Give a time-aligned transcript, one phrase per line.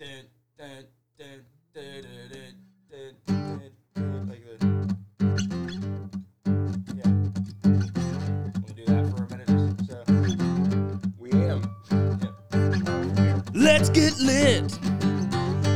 [0.00, 0.86] like
[4.44, 4.66] the-
[6.96, 7.10] Yeah.
[8.54, 9.50] We'll do that for a minute.
[9.88, 9.96] So,
[11.18, 11.60] We am.
[13.52, 14.78] Let's get lit.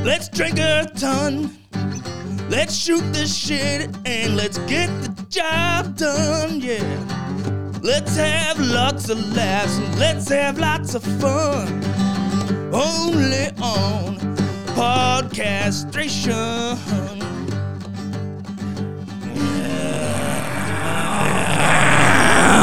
[0.05, 1.51] Let's drink a ton.
[2.49, 6.83] Let's shoot this shit and let's get the job done, yeah.
[7.83, 11.94] Let's have lots of laughs and let's have lots of fun.
[12.75, 14.17] Only on
[14.75, 16.75] podcastration.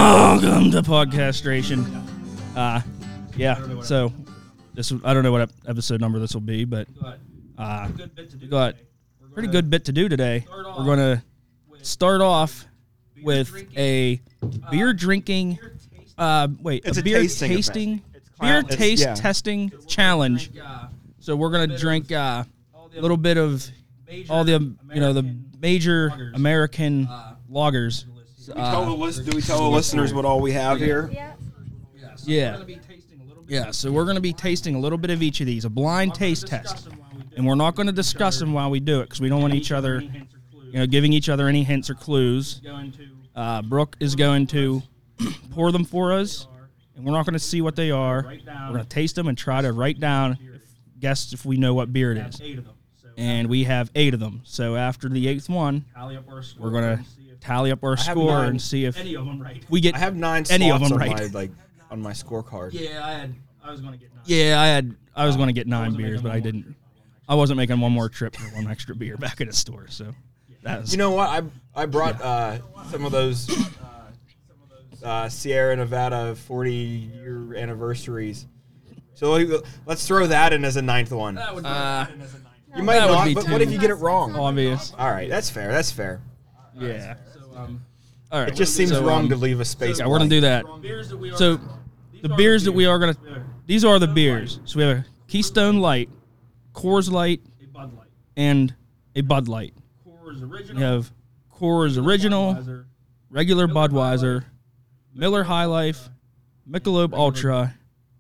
[0.02, 1.86] Welcome to podcastration.
[2.58, 2.82] Uh,
[3.38, 3.82] yeah.
[3.82, 4.12] So
[4.74, 6.90] this I don't know what episode number this will be, but
[7.58, 7.88] uh,
[8.42, 8.76] we got
[9.24, 10.46] a pretty good bit to do today.
[10.50, 11.24] We're gonna
[11.84, 12.66] start off
[13.24, 14.20] with a
[14.70, 15.58] beer drinking.
[16.18, 18.11] Uh, wait, It's a a beer tasting tasting It's
[18.42, 19.16] beer it's- taste yeah.
[19.16, 20.52] testing challenge.
[21.20, 22.44] So we're gonna drink uh,
[22.76, 23.70] a little bit of
[24.30, 27.08] all the you know the major American
[27.50, 28.06] lagers.
[28.46, 31.10] Tell the list, do we tell the listeners what all we have here?
[32.26, 32.58] Yeah.
[33.48, 35.70] Yeah, so we're going to be tasting a little bit of each of these, a
[35.70, 36.88] blind taste test.
[37.36, 39.54] And we're not going to discuss them while we do it because we don't want
[39.54, 42.62] each other, you know, giving each other any hints or clues.
[43.36, 44.82] Uh, Brooke is going to
[45.52, 46.48] pour them for us,
[47.02, 48.24] and we're not going to see what they are.
[48.24, 50.62] We're going to taste them and try to write down, if,
[51.00, 52.40] guess if we know what beer it is.
[53.18, 54.42] And we have eight of them.
[54.44, 55.86] So after the eighth one,
[56.60, 57.04] we're going to
[57.40, 58.50] tally up our score nine.
[58.50, 59.66] and see if Any of them right?
[59.68, 61.34] we get I have nine Any of slots them on right.
[61.34, 61.52] my like
[61.90, 62.70] on my scorecard.
[62.74, 63.34] Yeah, I had.
[63.64, 64.24] I was gonna get nine.
[64.26, 64.96] Yeah, I had.
[65.16, 66.76] I was going to get nine beers, but I didn't.
[67.28, 69.88] I wasn't making one more trip for one extra beer back at the store.
[69.90, 70.14] So
[70.62, 70.92] that was.
[70.92, 71.30] You know what?
[71.30, 71.42] I
[71.76, 72.60] I brought uh,
[72.92, 73.50] some of those
[75.04, 78.48] uh, Sierra Nevada 40 year anniversaries.
[79.14, 81.36] So let's throw that in as a ninth one.
[81.36, 81.70] That would be.
[81.70, 82.06] Uh,
[82.78, 84.34] You might not, be but too what if you get it wrong?
[84.36, 84.94] obvious.
[84.98, 85.72] All right, that's fair.
[85.72, 86.22] That's fair.
[86.74, 87.16] Yeah.
[87.34, 87.82] so, um,
[88.32, 88.48] All right.
[88.50, 90.00] It just seems So, wrong um, to leave a space.
[90.00, 90.66] Yeah, we're gonna do that.
[90.82, 91.38] beers that we are.
[91.38, 91.60] So
[92.22, 93.16] the beers that we are gonna.
[93.68, 94.60] These are the beers.
[94.66, 96.10] So we have a Keystone Light,
[96.74, 98.08] Coors Light, A Bud Light.
[98.38, 98.74] and
[99.16, 99.74] a Bud Light.
[100.08, 100.76] Coors Original.
[100.78, 101.12] We have
[101.54, 102.86] Coors Original,
[103.30, 104.46] regular Budweiser,
[105.14, 106.10] Miller High Life,
[106.70, 107.76] Michelob Ultra,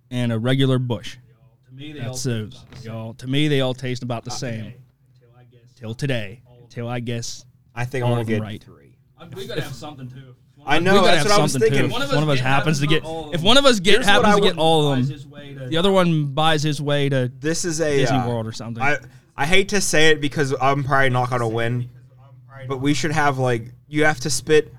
[0.09, 1.18] and a regular Busch.
[1.68, 2.53] To me, they all That's taste those.
[2.53, 2.91] about the same.
[2.94, 4.66] Y'all, to me, they all taste about the same.
[4.66, 5.74] Until I guess.
[5.75, 6.41] Till today.
[6.69, 7.46] Till I guess.
[7.74, 8.63] I think All I'm of gonna them get right.
[8.63, 8.97] three.
[9.18, 10.35] I- We gotta have something too.
[10.66, 10.96] I we know.
[10.96, 11.88] gotta That's have what I was something thinking.
[11.90, 11.94] too.
[11.94, 13.47] One If of one of us get- happens to get, all of if them.
[13.47, 15.18] one of us get Here's what happens I to get would- all of them,
[15.58, 18.52] to- the other one buys his way to This is a Disney uh, World or
[18.52, 18.81] something.
[18.84, 18.97] I
[19.35, 21.90] I hate to say it because I'm probably not gonna win,
[22.68, 24.73] but we should have like you have to spit.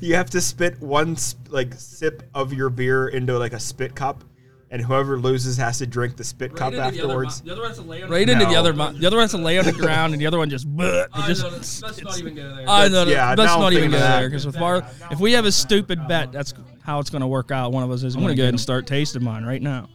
[0.00, 1.16] You have to spit one
[1.48, 4.24] like sip of your beer into like a spit cup,
[4.70, 7.42] and whoever loses has to drink the spit cup Right into the other afterwards.
[7.42, 8.72] mo- The other one's to lay on right the into the other.
[8.72, 10.66] mo- The other one has to lay on the ground, and the other one just.
[10.76, 12.68] bleh, it I just know, let's let's not even go there.
[12.68, 13.04] I know.
[13.04, 16.06] yeah, let's not even thinking go there because if, our, if we have a stupid
[16.08, 17.72] bet, that's how it's going to work out.
[17.72, 18.14] One of us is.
[18.14, 19.88] I'm going to go ahead and start tasting mine right now.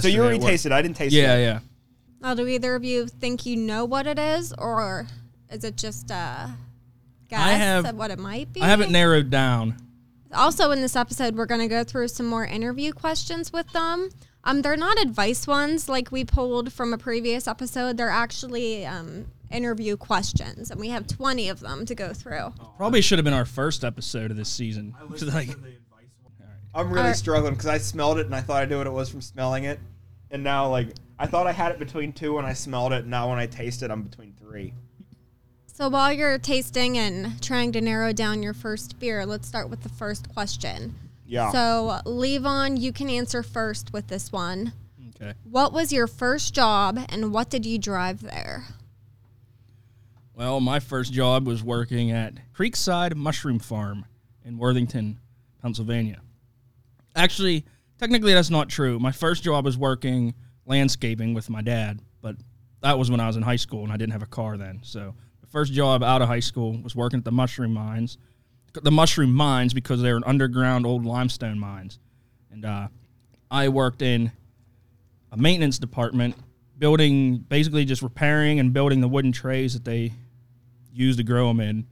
[0.00, 0.70] So you already tasted.
[0.72, 1.40] I didn't taste Yeah, it.
[1.40, 1.46] yeah.
[1.46, 1.60] Yeah.
[2.20, 5.06] Now, do either of you think you know what it is, or
[5.50, 6.50] is it just a
[7.28, 8.60] guess have- at what it might be?
[8.60, 9.76] I have it narrowed down.
[10.34, 14.10] Also, in this episode, we're going to go through some more interview questions with them.
[14.44, 17.96] Um, they're not advice ones like we pulled from a previous episode.
[17.96, 22.52] They're actually um, interview questions, and we have 20 of them to go through.
[22.76, 24.94] Probably should have been our first episode of this season.
[25.10, 25.50] It's like,
[26.74, 27.16] I'm really Alright.
[27.16, 29.64] struggling because I smelled it and I thought I knew what it was from smelling
[29.64, 29.80] it,
[30.30, 30.88] and now like
[31.18, 33.00] I thought I had it between two when I smelled it.
[33.02, 34.74] And now when I taste it, I'm between three.
[35.78, 39.84] So while you're tasting and trying to narrow down your first beer, let's start with
[39.84, 40.96] the first question.
[41.24, 41.52] Yeah.
[41.52, 44.72] So, Levon, you can answer first with this one.
[45.14, 45.34] okay.
[45.48, 48.64] What was your first job and what did you drive there?
[50.34, 54.04] Well, my first job was working at Creekside Mushroom Farm
[54.44, 55.20] in Worthington,
[55.62, 56.22] Pennsylvania.
[57.14, 57.64] Actually,
[58.00, 58.98] technically, that's not true.
[58.98, 60.34] My first job was working
[60.66, 62.34] landscaping with my dad, but
[62.82, 64.80] that was when I was in high school and I didn't have a car then.
[64.82, 68.18] So, the first job out of high school was working at the mushroom mines.
[68.72, 71.98] The mushroom mines because they were an underground old limestone mines.
[72.50, 72.88] And uh,
[73.50, 74.30] I worked in
[75.32, 76.36] a maintenance department
[76.78, 80.12] building basically just repairing and building the wooden trays that they
[80.92, 81.86] use to grow them in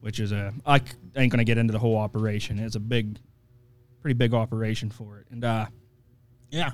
[0.00, 0.80] which is a I
[1.16, 3.18] ain't gonna get into the whole operation it's a big
[4.00, 5.66] pretty big operation for it and uh
[6.50, 6.72] yeah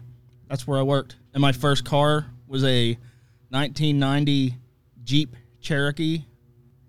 [0.49, 2.99] that's where i worked and my first car was a
[3.50, 4.55] 1990
[5.05, 6.25] jeep cherokee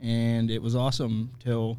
[0.01, 1.77] and it was awesome till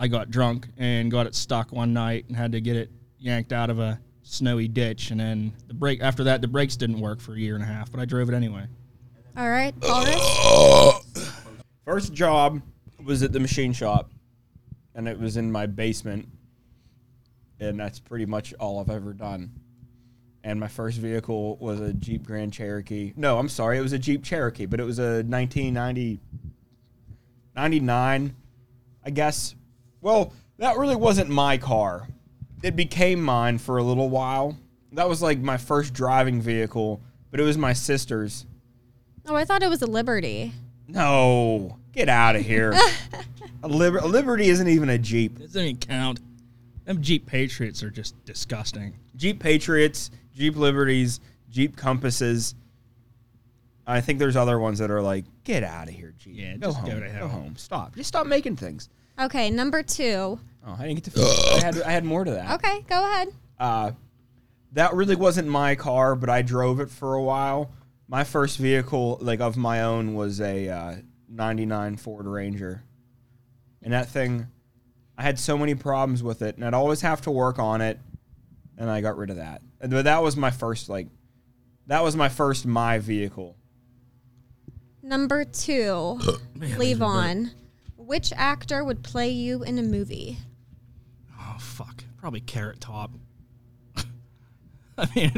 [0.00, 3.52] i got drunk and got it stuck one night and had to get it yanked
[3.52, 6.00] out of a snowy ditch, and then the brake.
[6.02, 8.28] After that, the brakes didn't work for a year and a half, but I drove
[8.28, 8.66] it anyway.
[9.36, 11.32] All right, Paulus.
[11.84, 12.60] First job
[13.04, 14.10] was at the machine shop,
[14.94, 16.28] and it was in my basement,
[17.60, 19.52] and that's pretty much all I've ever done.
[20.46, 23.12] And my first vehicle was a Jeep Grand Cherokee.
[23.16, 26.20] No, I'm sorry, it was a Jeep Cherokee, but it was a 1990,
[27.56, 28.36] 99,
[29.04, 29.56] I guess.
[30.00, 32.06] Well, that really wasn't my car.
[32.62, 34.56] It became mine for a little while.
[34.92, 37.02] That was like my first driving vehicle,
[37.32, 38.46] but it was my sister's.
[39.26, 40.52] Oh, I thought it was a Liberty.
[40.86, 42.72] No, get out of here.
[43.64, 45.40] a, Liber- a Liberty isn't even a Jeep.
[45.40, 46.20] It doesn't even count.
[46.84, 48.96] Them Jeep Patriots are just disgusting.
[49.16, 52.54] Jeep Patriots, Jeep Liberties, Jeep Compasses.
[53.86, 56.34] I think there's other ones that are like, get out of here, Jeep.
[56.36, 56.90] Yeah, go just home.
[56.90, 57.28] go to hell.
[57.28, 57.56] home.
[57.56, 57.96] Stop.
[57.96, 58.90] Just stop making things.
[59.18, 60.38] Okay, number two.
[60.66, 61.20] Oh, I didn't get to.
[61.54, 62.54] I had I had more to that.
[62.56, 63.28] Okay, go ahead.
[63.58, 63.92] Uh,
[64.72, 67.70] that really wasn't my car, but I drove it for a while.
[68.08, 70.94] My first vehicle, like of my own, was a uh,
[71.30, 72.82] '99 Ford Ranger,
[73.82, 74.48] and that thing,
[75.16, 77.98] I had so many problems with it, and I'd always have to work on it,
[78.76, 79.62] and I got rid of that.
[79.86, 81.06] And but that was my first, like,
[81.86, 83.54] that was my first my vehicle.
[85.00, 86.18] Number two.
[86.58, 87.52] Levon.
[87.96, 90.38] Which actor would play you in a movie?
[91.38, 93.12] Oh fuck, probably Carrot Top.
[94.98, 95.32] I mean,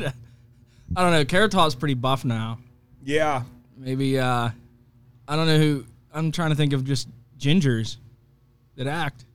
[0.96, 1.26] I don't know.
[1.26, 2.58] Carrot Top's pretty buff now.
[3.04, 3.42] Yeah,
[3.76, 4.48] Maybe uh,
[5.28, 5.84] I don't know who.
[6.10, 7.06] I'm trying to think of just
[7.38, 7.98] gingers
[8.76, 9.26] that act.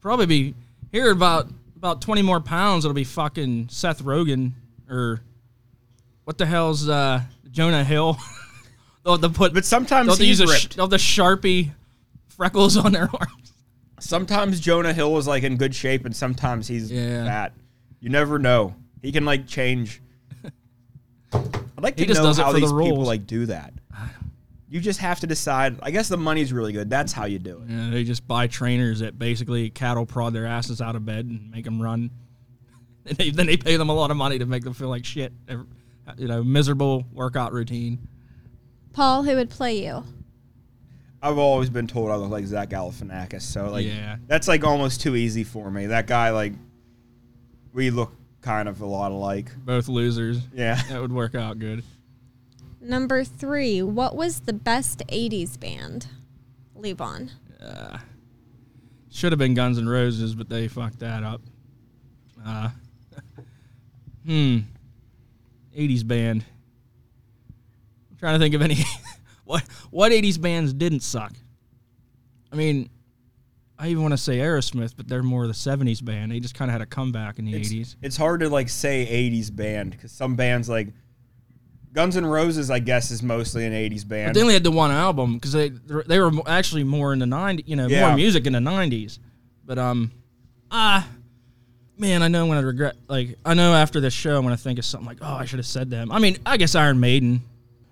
[0.00, 0.54] Probably be
[0.92, 1.48] here about
[1.84, 2.86] about 20 more pounds.
[2.86, 4.52] It'll be fucking Seth Rogen
[4.88, 5.20] or
[6.24, 7.20] what the hell's uh,
[7.50, 8.16] Jonah Hill.
[9.04, 9.52] they'll have to put.
[9.52, 10.76] but sometimes they'll to he's use a sh- ripped.
[10.76, 11.72] they'll have to sharpie
[12.28, 13.52] freckles on their arms.
[14.00, 17.26] sometimes Jonah Hill is like in good shape, and sometimes he's Yeah.
[17.26, 17.52] fat.
[18.00, 18.74] You never know.
[19.02, 20.00] He can like change.
[21.34, 21.42] I'd
[21.82, 23.74] like to He just know how the these people like do that.
[24.68, 25.78] You just have to decide.
[25.82, 26.88] I guess the money's really good.
[26.90, 27.70] That's how you do it.
[27.72, 31.50] Yeah, they just buy trainers that basically cattle prod their asses out of bed and
[31.50, 32.10] make them run.
[33.06, 35.04] And they, then they pay them a lot of money to make them feel like
[35.04, 35.30] shit.
[36.16, 37.98] You know, miserable workout routine.
[38.94, 40.02] Paul, who would play you?
[41.22, 44.16] I've always been told I look like Zach Galifianakis, so like Yeah.
[44.26, 45.84] that's like almost too easy for me.
[45.86, 46.54] That guy, like,
[47.74, 49.50] we look kind of a lot alike.
[49.66, 50.38] Both losers.
[50.54, 50.80] Yeah.
[50.88, 51.84] That would work out good.
[52.84, 53.80] Number three.
[53.82, 56.08] What was the best 80s band?
[56.78, 57.30] Levon.
[57.60, 57.98] Uh,
[59.10, 61.40] should have been Guns N' Roses, but they fucked that up.
[62.44, 62.68] Uh,
[64.26, 64.58] hmm.
[65.76, 66.44] 80s band.
[68.10, 68.76] I'm trying to think of any.
[69.44, 71.32] what what 80s bands didn't suck?
[72.52, 72.90] I mean,
[73.78, 76.30] I even want to say Aerosmith, but they're more of the 70s band.
[76.32, 77.96] They just kind of had a comeback in the It's, 80s.
[78.02, 80.88] it's hard to like say 80s band because some bands like
[81.94, 84.30] Guns N' Roses, I guess, is mostly an 80s band.
[84.30, 87.26] But they only had the one album because they they were actually more in the
[87.26, 88.08] 90s, you know, Yeah.
[88.08, 89.18] more music in the 90s.
[89.64, 90.10] But um,
[90.70, 91.08] ah,
[91.96, 92.96] man, I know I'm gonna regret.
[93.08, 95.60] Like, I know after this show, I'm gonna think of something like, oh, I should
[95.60, 96.10] have said them.
[96.10, 97.42] I mean, I guess Iron Maiden.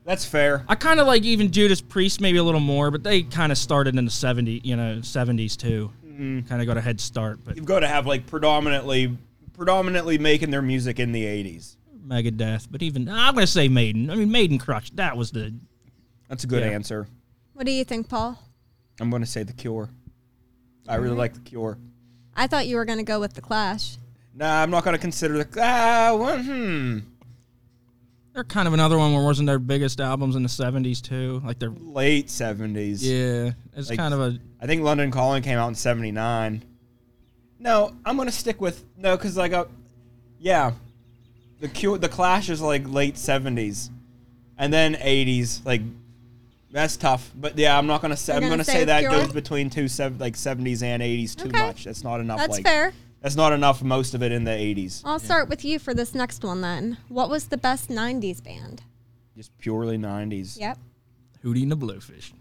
[0.04, 0.64] That's fair.
[0.68, 3.58] I kind of like even Judas Priest maybe a little more, but they kind of
[3.58, 5.92] started in the 70s, you know, 70s too.
[6.04, 6.40] Mm-hmm.
[6.48, 9.16] Kind of got a head start, but You've got to have like predominantly,
[9.52, 11.76] predominantly making their music in the 80s.
[12.06, 12.68] Megadeth.
[12.70, 14.10] But even I'm gonna say Maiden.
[14.10, 14.96] I mean, Maiden crushed.
[14.96, 15.54] That was the
[16.28, 16.70] That's a good Yeah.
[16.70, 17.06] answer.
[17.54, 18.38] What do you think, Paul?
[19.00, 19.90] I'm going to say The Cure.
[20.88, 21.78] I really like The Cure.
[22.34, 23.96] I thought you were going to go with The Clash.
[24.34, 25.48] Nah, I'm not going to consider the.
[25.62, 26.98] Ah, well, hmm.
[28.32, 31.42] they're kind of another one where wasn't their biggest albums in the 70s too.
[31.44, 32.98] Like they're Late 70s.
[33.02, 36.62] yeah, it's Like- kind of a I think London Calling came out in 79.
[37.58, 38.84] No, I'm going to stick with.
[38.96, 39.66] No, because, like, uh,
[40.38, 40.72] yeah.
[41.62, 43.88] The Cure, the Clash is like late 70s.
[44.58, 45.64] And then 80s.
[45.64, 45.80] Like,
[46.72, 47.30] that's tough.
[47.34, 48.32] But yeah, I'm not going to say.
[48.32, 49.10] You're I'm gonna going to say say that Cure?
[49.12, 51.58] goes between two, sev- like, 70s and 80s too Okay.
[51.66, 51.84] much.
[51.84, 52.38] That's not enough.
[52.38, 52.92] That's like, fair.
[53.20, 53.80] That's not enough.
[53.82, 55.02] Most of it in the 80s.
[55.04, 56.98] I'll start with you for this next one then.
[57.08, 58.82] What was the best 90s band?
[59.36, 60.58] Just purely 90s.
[60.58, 60.78] Yep.
[61.44, 62.32] Hootie and the Blowfish.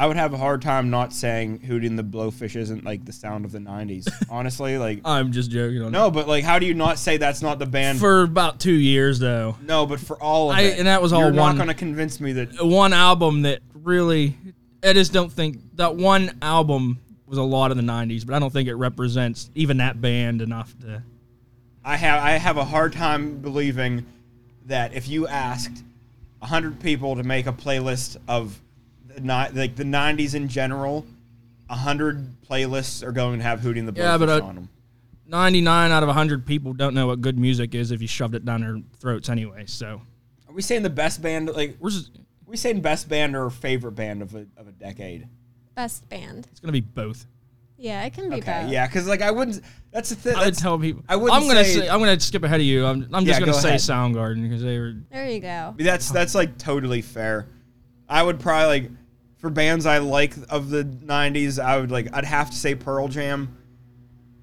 [0.00, 3.12] I would have a hard time not saying Hootie and the Blowfish isn't like the
[3.12, 4.06] sound of the 90s.
[4.30, 7.42] Honestly, like I'm just joking on no, but like how do you not say that's
[7.42, 7.98] not the band?
[7.98, 10.78] For about two years though, no, but for all of I- it.
[10.78, 13.58] and that was all You're one- not going to convince me that one album that
[13.74, 14.36] really,
[14.84, 18.38] I just don't think that one album was a lot of the '90s, but I
[18.38, 21.02] don't think it represents even that band enough to.
[21.84, 24.06] I have I have a hard time believing
[24.66, 25.82] that if you asked
[26.38, 28.60] 100 people to make a playlist of
[29.14, 31.04] the ni- like the 90s in general,
[31.68, 34.68] 100 playlists are going to have Hootie and the Blowfish Yeah, but, uh, on them.
[35.26, 38.44] 99 out of 100 people don't know what good music is if you shoved it
[38.44, 39.64] down their throats anyway.
[39.66, 40.00] So
[40.48, 41.50] Are we saying the best band?
[41.50, 44.72] Like, we're just, are we saying best band or favorite band of a, of a
[44.72, 45.28] decade?
[45.74, 46.46] Best band.
[46.50, 47.26] it's gonna be both.
[47.76, 48.72] Yeah, it can be Okay, both.
[48.72, 49.60] yeah, because like I wouldn't.
[49.92, 50.34] That's the thing.
[50.34, 51.04] I would tell people.
[51.08, 51.40] I wouldn't.
[51.40, 52.84] I'm gonna say- say, I'm gonna skip ahead of you.
[52.84, 53.80] I'm, I'm Yeah, just gonna go say ahead.
[53.80, 54.94] Soundgarden because they were.
[55.12, 55.74] There you go.
[55.78, 57.46] That's that's like totally fair.
[58.08, 58.90] I would probably like
[59.38, 61.62] for bands I like of the '90s.
[61.62, 63.56] I would like I'd have to say Pearl Jam,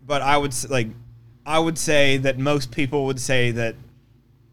[0.06, 0.88] but I would like
[1.46, 3.76] I would say that most people would say that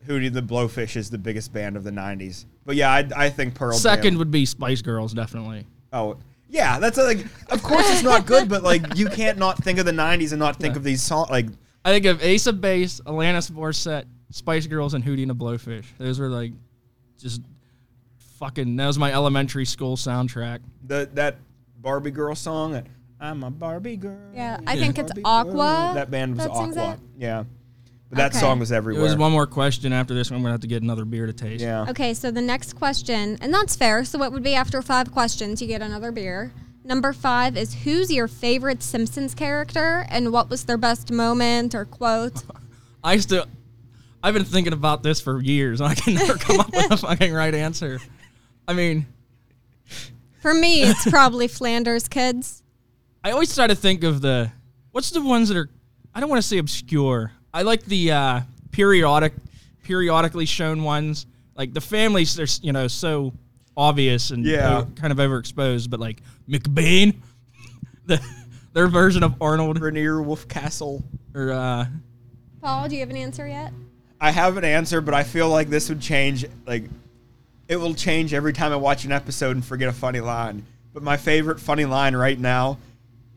[0.06, 2.44] Hootie the Blowfish is the biggest band of the '90s.
[2.64, 4.18] But yeah, I, I think Pearl Second Jam.
[4.18, 5.66] would be Spice Girls, definitely.
[5.92, 6.18] Oh
[6.48, 9.86] yeah, that's like of course it's not good, but like you can't not think of
[9.86, 11.30] the '90s and not think of these songs.
[11.30, 11.46] Like
[11.84, 15.86] I think of Ace of Base, Alanis Morissette, Spice Girls, and Hootie and the Blowfish.
[15.98, 16.52] Those were like
[17.18, 17.42] just
[18.42, 18.74] fucking.
[18.76, 20.58] That was my elementary school soundtrack.
[20.84, 21.36] the that
[21.80, 22.82] Barbie girl song.
[23.20, 24.18] I'm a Barbie girl.
[24.34, 24.80] Yeah, I Yeah.
[24.80, 25.52] think it's Barbie Aqua.
[25.52, 25.94] girl.
[25.94, 26.98] That band was that sings Aqua.
[27.16, 27.44] Yeah,
[28.10, 28.40] but that Okay.
[28.40, 29.04] song was There everywhere.
[29.04, 30.38] was one more question after this one.
[30.38, 31.62] I'm gonna have to get another beer to taste.
[31.62, 31.86] Yeah.
[31.88, 34.04] Okay, so the next question, and that's fair.
[34.04, 36.52] So what would be after five questions, you get another beer.
[36.84, 41.84] Number five is who's your favorite Simpsons character and what was their best moment or
[41.84, 42.42] quote?
[43.04, 43.44] I still.
[44.24, 46.96] I've been thinking about this for years, and I can never come up with a
[47.08, 48.00] fucking right answer.
[48.68, 49.06] I mean,
[50.40, 52.62] For me, it's probably Flanders Kids.
[53.24, 54.50] I always try to think of the
[54.90, 55.68] what's the ones that are
[56.14, 57.32] I don't want to say obscure.
[57.54, 58.40] I like the uh,
[58.72, 59.34] periodic
[59.84, 61.26] periodically shown ones.
[61.56, 63.32] Like the families they're you know so
[63.76, 64.78] obvious and Yeah.
[64.80, 67.16] o- kind of overexposed, but like McBain
[68.06, 68.20] the
[68.72, 71.02] their version of Arnold Rainier Wolfcastle.
[71.34, 71.86] or uh
[72.60, 73.72] Paul, do you have an answer yet?
[74.20, 76.44] I have an answer, but I feel like this would change.
[76.64, 76.84] Like,
[77.68, 80.64] it will change every time I watch an episode and forget a funny line.
[80.92, 82.78] But my favorite funny line right now,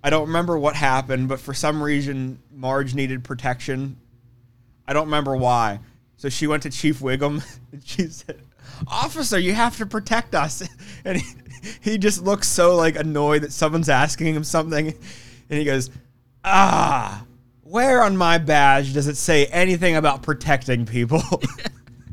[0.03, 3.97] I don't remember what happened, but for some reason Marge needed protection.
[4.87, 5.79] I don't remember why.
[6.17, 8.41] So she went to Chief Wiggum and she said,
[8.87, 10.67] "Officer, you have to protect us."
[11.05, 11.33] And he,
[11.81, 15.89] he just looks so like annoyed that someone's asking him something, and he goes,
[16.43, 17.23] "Ah."
[17.61, 21.23] Where on my badge does it say anything about protecting people?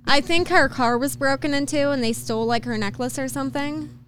[0.06, 3.98] I think her car was broken into and they stole like her necklace or something.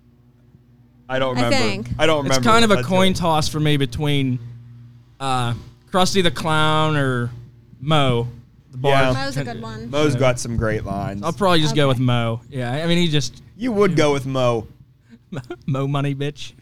[1.08, 1.56] I don't I remember.
[1.56, 1.88] think.
[1.98, 2.36] I don't remember.
[2.38, 3.18] it's kind of a coin go.
[3.20, 4.38] toss for me between
[5.20, 5.54] uh
[5.90, 7.30] Krusty the Clown or
[7.80, 8.26] Moe.
[8.72, 8.90] The bar.
[8.92, 9.12] Yeah.
[9.12, 9.90] That was a good one.
[9.90, 11.22] Moe's got some great lines.
[11.22, 12.40] I'll probably just go with Moe.
[12.50, 14.66] Yeah, I mean he just you would go with Moe.
[15.66, 16.52] Mo money bitch.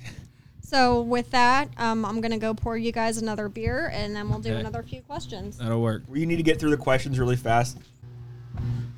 [0.62, 4.40] So with that, um, I'm gonna go pour you guys another beer and then we'll
[4.40, 4.60] do Okay.
[4.60, 5.58] another few questions.
[5.58, 6.02] That'll work.
[6.12, 7.78] You need to get through the questions really fast.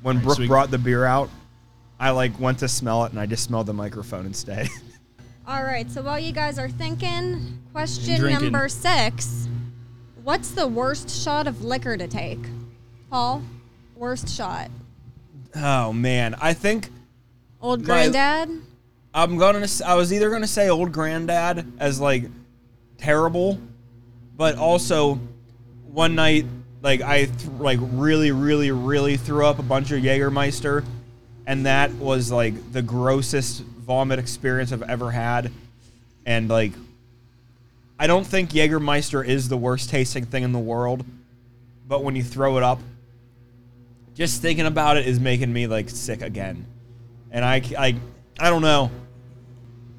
[0.05, 0.47] When Brooke sweet.
[0.47, 1.31] brought the beer out,
[1.99, 4.69] I like went to smell it and I just smelled the microphone instead.
[5.47, 5.89] All right.
[5.89, 8.51] So while you guys are thinking, question drinking.
[8.51, 9.47] number six:
[10.23, 12.37] What's the worst shot of liquor to take?
[13.09, 13.41] Paul,
[13.95, 14.69] worst shot.
[15.55, 16.89] oh man, I think
[17.59, 18.61] Old My- granddad.
[19.11, 19.65] I'm gonna.
[19.87, 22.25] I was either gonna say old granddad as like
[22.99, 23.59] terrible,
[24.37, 25.19] but also
[25.87, 26.45] one night
[26.85, 30.85] like I th- like really, really, really threw up a bunch of Jägermeister,
[31.47, 35.51] and that was like the grossest vomit experience I've ever had,
[36.27, 36.73] and like
[37.97, 41.03] I don't think Jägermeister is the worst tasting thing in the world,
[41.87, 42.79] but when you throw it up,
[44.13, 46.67] just thinking about it is making me like sick again,
[47.31, 47.95] and I I
[48.39, 48.91] I don't know.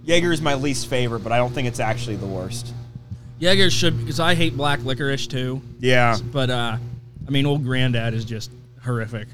[0.04, 2.72] Jaeger is my least favorite, but I don't think it's actually the worst.
[3.38, 5.60] Jaeger should because I hate black licorice too.
[5.78, 6.16] Yeah.
[6.32, 6.76] But uh,
[7.26, 8.50] I mean, old granddad is just
[8.82, 9.28] horrific.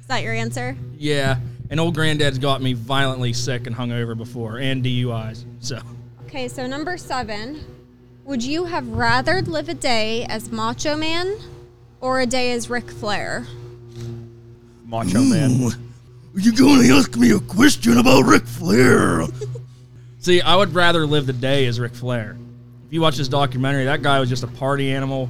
[0.00, 0.76] Is that your answer?
[0.96, 1.38] Yeah,
[1.70, 5.44] and old granddad's got me violently sick and hungover before, and DUIs.
[5.60, 5.80] So
[6.26, 6.48] Okay.
[6.48, 7.64] So number seven:
[8.24, 11.36] Would you have rather live a day as Macho Man
[12.00, 13.46] or a day as Ric Flair?
[14.84, 15.72] Macho Man.
[16.34, 19.22] Are you going to ask me a question about Ric Flair?
[20.18, 22.36] See, I would rather live the day as Ric Flair.
[22.86, 25.28] If you watch this documentary, that guy was just a party animal,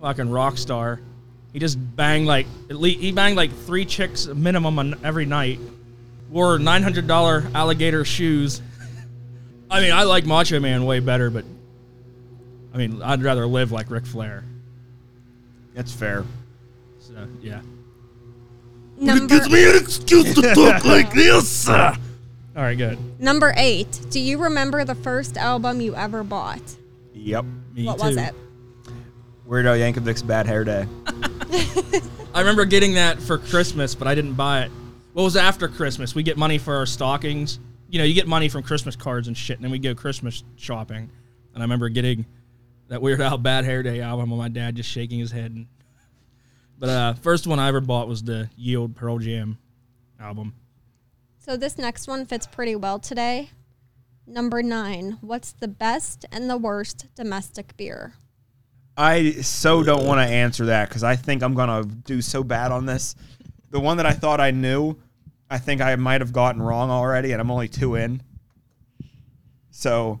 [0.00, 1.00] fucking rock star.
[1.52, 5.58] He just banged like at least he banged like three chicks minimum on every night.
[6.30, 8.60] Wore nine hundred dollar alligator shoes.
[9.70, 11.44] I mean, I like Macho Man way better, but
[12.72, 14.44] I mean, I'd rather live like Ric Flair.
[15.74, 16.24] That's fair.
[17.00, 17.62] So yeah.
[18.98, 21.68] Number me an excuse to talk like this.
[22.56, 22.98] All right, good.
[23.20, 26.62] number eight: Do you remember the first album you ever bought?
[27.12, 27.44] Yep.
[27.74, 28.06] Me what too.
[28.06, 28.34] was it?
[29.44, 30.86] Weird Al Yankovic's Bad Hair Day.
[32.34, 34.70] I remember getting that for Christmas, but I didn't buy it.
[35.12, 36.14] What was after Christmas?
[36.14, 37.60] We get money for our stockings.
[37.90, 40.42] You know, you get money from Christmas cards and shit, and then we go Christmas
[40.56, 41.10] shopping.
[41.52, 42.24] And I remember getting
[42.88, 45.52] that Weird Al Bad Hair Day album with my dad just shaking his head.
[45.52, 45.66] And,
[46.78, 49.58] but uh, first one I ever bought was the Yield Pearl Jam
[50.18, 50.54] album.
[51.46, 53.50] So this next one fits pretty well today.
[54.26, 55.18] Number nine.
[55.20, 58.14] What's the best and the worst domestic beer?
[58.96, 62.72] I so don't want to answer that because I think I'm gonna do so bad
[62.72, 63.14] on this.
[63.70, 64.96] The one that I thought I knew,
[65.48, 68.20] I think I might have gotten wrong already, and I'm only two in.
[69.70, 70.18] So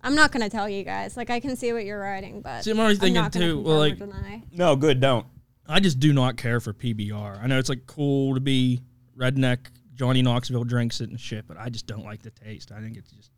[0.00, 1.14] I'm not gonna tell you guys.
[1.14, 3.60] Like I can see what you're writing, but See, I'm already thinking not gonna too,
[3.60, 4.42] well, confirm like- or deny.
[4.50, 5.26] no, good, don't.
[5.66, 7.42] I just do not care for PBR.
[7.42, 8.80] I know it's like cool to be
[9.14, 9.66] redneck.
[9.94, 12.72] Johnny Knoxville drinks it and shit, but I just don't like the taste.
[12.72, 13.30] I think it's just.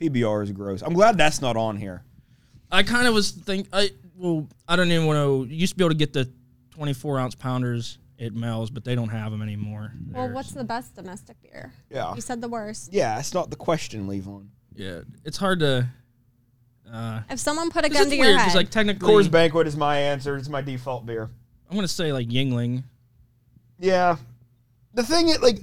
[0.00, 0.82] PBR is gross.
[0.82, 2.02] I'm glad that's not on here.
[2.70, 5.54] I kind of was think I well I don't even want to.
[5.54, 6.30] Used to be able to get the
[6.72, 9.92] 24 ounce pounders at Mel's, but they don't have them anymore.
[10.10, 11.72] Well, There's- what's the best domestic beer?
[11.90, 12.92] Yeah, You said the worst.
[12.92, 13.18] yeah.
[13.18, 14.46] It's not the question, Levon.
[14.74, 15.00] yeah?
[15.24, 15.88] It's hard to.
[16.90, 19.30] Uh, If someone put a gun it's to weird your 'cause, head, like technically, Coors
[19.30, 20.36] Banquet is my answer.
[20.36, 21.28] It's my default beer.
[21.68, 22.84] I'm gonna say like Yuengling.
[23.78, 24.16] Yeah.
[24.94, 25.58] The thing is, like,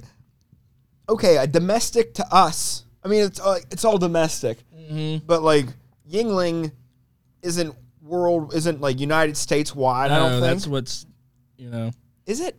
[1.08, 2.84] okay, a domestic to us.
[3.04, 5.24] I mean, it's uh, it's all domestic, Mm-hmm.
[5.26, 5.66] but like
[6.10, 6.70] Yuengling
[7.42, 10.10] isn't world isn't like United States wide.
[10.10, 10.42] I don't think.
[10.42, 11.06] that's what's
[11.56, 11.90] you know.
[12.26, 12.56] Is it?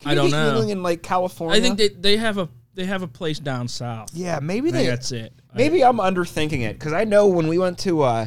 [0.00, 0.52] Can I you don't get know.
[0.60, 1.56] Yuengling in like California.
[1.56, 4.10] I think they they have a they have a place down south.
[4.12, 4.86] Yeah, maybe they.
[4.86, 5.32] that's it.
[5.54, 8.26] Maybe I'm underthinking it because I know when we went to uh,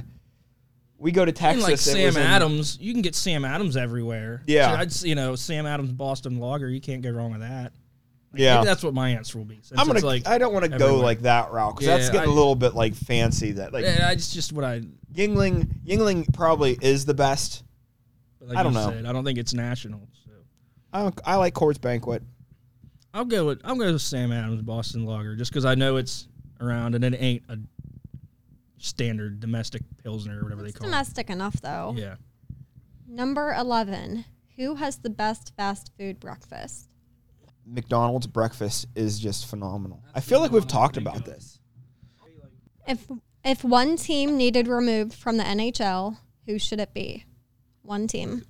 [0.98, 1.64] we go to Texas.
[1.64, 4.44] like Sam in- Adams, you can get Sam Adams everywhere.
[4.48, 4.72] Yeah.
[4.72, 6.70] So I'd you know Sam Adams Boston Lager.
[6.70, 7.72] You can't go wrong with that.
[8.34, 8.56] Like, Yeah.
[8.56, 9.60] maybe that's what my answer will be.
[9.78, 10.00] I'm gonna.
[10.06, 12.56] like I don't want to go like that route because that's getting a I- little
[12.56, 13.52] bit like fancy.
[13.54, 14.82] That like yeah, I just just what I.
[15.14, 15.68] Yuengling.
[15.86, 17.64] Yuengling probably is the best.
[18.40, 18.90] But like I don't you know.
[18.90, 20.08] Said, I don't think it's national.
[20.26, 20.32] So
[20.94, 22.24] I, I like Coors Banquet.
[23.14, 26.30] I'll go with I'll go with Sam Adams Boston Lager just because I know it's
[26.62, 27.58] around and it ain't a
[28.78, 30.92] standard domestic pilsner or whatever it's they call it.
[30.92, 31.94] Domestic enough though.
[31.98, 32.16] Yeah.
[33.08, 34.24] Number eleven.
[34.58, 36.88] Who has the best fast food breakfast?
[37.66, 40.04] McDonald's breakfast is just phenomenal.
[40.14, 41.60] I feel like we've talked about this.
[42.88, 43.08] If
[43.44, 47.26] if one team needed removed from the NHL, who should it be?
[47.82, 48.44] One team.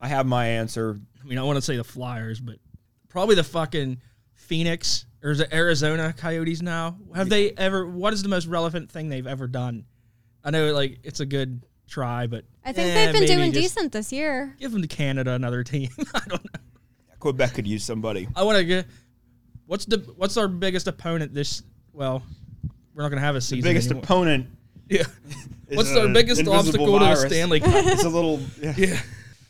[0.00, 0.98] I have my answer.
[1.22, 2.56] I mean, I want to say the Flyers, but
[3.08, 4.00] probably the fucking
[4.34, 6.96] Phoenix or is it Arizona Coyotes now?
[7.14, 7.86] Have they ever?
[7.86, 9.84] What is the most relevant thing they've ever done?
[10.44, 13.92] I know, like it's a good try, but I think eh, they've been doing decent
[13.92, 14.56] this year.
[14.58, 15.90] Give them to Canada another team.
[16.14, 16.60] I don't know.
[17.22, 18.26] Quebec could use somebody.
[18.34, 18.84] I want to get.
[19.66, 21.62] What's the what's our biggest opponent this?
[21.92, 22.20] Well,
[22.94, 23.62] we're not gonna have a The season.
[23.70, 24.04] biggest anymore.
[24.04, 24.46] opponent.
[24.88, 25.04] Yeah.
[25.68, 27.16] What's our uh, biggest invisible obstacle to the.
[27.16, 27.72] Stanley Cup?
[27.86, 28.40] It's a little.
[28.60, 28.74] Yeah.
[28.76, 29.00] yeah.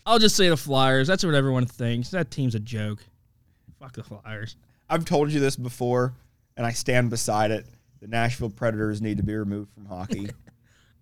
[0.06, 1.08] I'll just say the Flyers.
[1.08, 2.10] That's what everyone thinks.
[2.10, 3.00] That team's a joke.
[3.80, 4.54] Fuck the Flyers.
[4.88, 6.12] I've told you this before,
[6.56, 7.66] and I stand beside it.
[8.00, 10.28] The Nashville Predators need to be removed from hockey.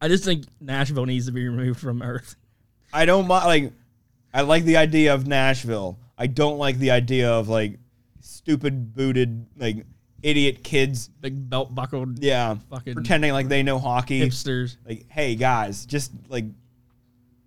[0.00, 2.36] I just think Nashville needs to be removed from Earth.
[2.92, 3.44] I don't mind.
[3.46, 3.72] Like,
[4.32, 5.98] I like the idea of Nashville.
[6.20, 7.78] I don't like the idea of like
[8.20, 9.86] stupid booted like
[10.22, 11.08] idiot kids.
[11.20, 14.20] Big belt buckled Yeah, Fucking pretending like they know hockey.
[14.20, 14.76] hipsters.
[14.86, 16.44] Like, hey guys, just like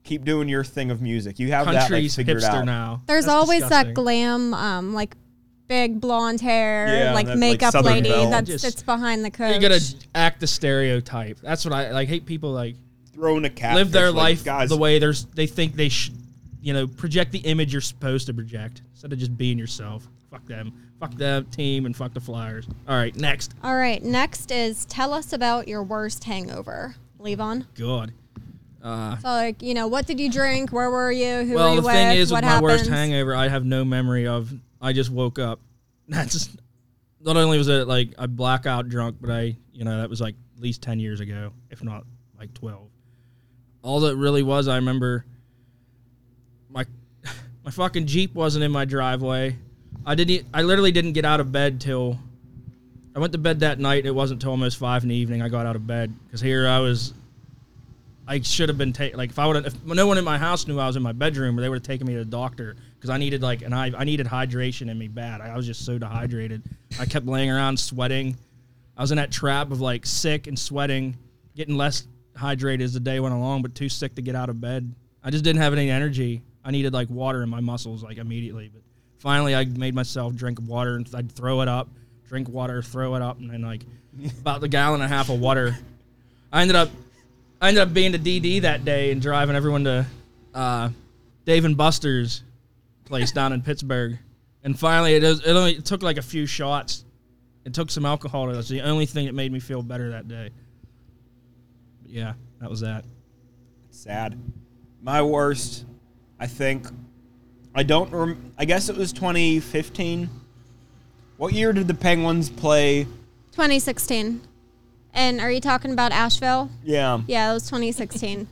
[0.03, 1.37] keep doing your thing of music.
[1.39, 2.65] You have that like, figured hipster out.
[2.65, 3.03] now.
[3.05, 3.87] There's That's always disgusting.
[3.89, 5.15] that glam, um, like
[5.67, 8.29] big blonde hair, Yeah, like that, makeup Southern lady belle.
[8.31, 9.53] that Just- sits behind the coach.
[9.55, 9.81] You gotta
[10.15, 11.39] act the stereotype.
[11.41, 12.09] That's what I like.
[12.09, 12.75] Hate people like
[13.13, 13.75] Throwing a cat.
[13.75, 14.69] live their like, life guys.
[14.69, 16.15] the way there's they think they should.
[16.63, 20.07] You know, project the image you're supposed to project instead of just being yourself.
[20.31, 20.73] Fuck them.
[20.99, 22.65] Fuck the team and fuck the Flyers.
[22.87, 23.53] All right, next.
[23.63, 26.95] All right, next is tell us about your worst hangover.
[27.19, 27.65] Levon.
[27.75, 28.13] God.
[28.81, 30.71] Uh, So, like, you know, what did you drink?
[30.71, 31.43] Where were you?
[31.45, 31.95] Who well, were you the with?
[31.95, 34.53] thing is, what with my worst hangover, I have no memory of.
[34.81, 35.59] I just woke up.
[36.07, 36.49] That's
[37.21, 40.35] not only was it like a blackout drunk, but I, you know, that was like
[40.55, 42.05] at least ten years ago, if not
[42.37, 42.89] like twelve.
[43.81, 45.25] All that really was, I remember
[47.63, 49.55] my fucking Jeep wasn't in my driveway.
[50.05, 50.47] I didn't.
[50.53, 52.19] I literally didn't get out of bed till
[53.15, 54.05] I went to bed that night.
[54.05, 56.67] It wasn't till almost five in the evening I got out of bed because here
[56.67, 57.13] I was.
[58.25, 59.17] I should have been taken.
[59.17, 61.11] Like if I would, if no one in my house knew I was in my
[61.11, 63.91] bedroom, they would have taken me to the doctor because I needed like and I
[63.97, 65.41] I needed hydration in me bad.
[65.41, 66.63] I, I was just so dehydrated.
[66.99, 68.37] I kept laying around sweating.
[68.97, 71.17] I was in that trap of like sick and sweating,
[71.55, 74.59] getting less hydrated as the day went along, but too sick to get out of
[74.61, 74.93] bed.
[75.23, 76.41] I just didn't have any energy.
[76.63, 78.69] I needed like water in my muscles like immediately.
[78.73, 78.81] But
[79.17, 81.89] finally, I made myself drink water and I'd throw it up,
[82.27, 83.83] drink water, throw it up, and then like
[84.39, 85.77] about a gallon and a half of water.
[86.51, 86.89] I ended up
[87.63, 90.05] I ended up being to DD that day and driving everyone to
[90.53, 90.89] uh,
[91.45, 92.43] Dave and Buster's
[93.05, 94.19] place down in Pittsburgh.
[94.65, 97.05] And finally, it, was, it only it took like a few shots.
[97.63, 98.47] It took some alcohol.
[98.47, 100.49] Was the only thing that made me feel better that day.
[102.01, 103.05] But yeah, that was that.
[103.91, 104.37] sad.
[105.01, 105.85] My worst,
[106.43, 106.87] I think.
[107.73, 108.11] I don't.
[108.11, 110.29] Rem- I guess it was 2015.
[111.37, 113.05] What year did the Penguins play?
[113.53, 114.41] 2016.
[115.13, 116.69] And are you talking about Asheville?
[116.83, 117.21] Yeah.
[117.27, 118.45] Yeah, it was 2016.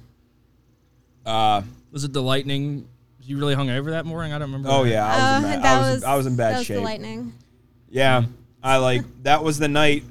[1.25, 2.87] Uh, Was it the lightning?
[3.19, 4.31] Was you really hung over that morning?
[4.31, 4.69] I don't remember.
[4.71, 6.53] oh yeah, I was, Uh, in bad, that I was, was I was in bad
[6.53, 6.77] that was shape.
[6.77, 7.33] the lightning.
[7.89, 8.23] Yeah,
[8.63, 10.03] I like that was the night.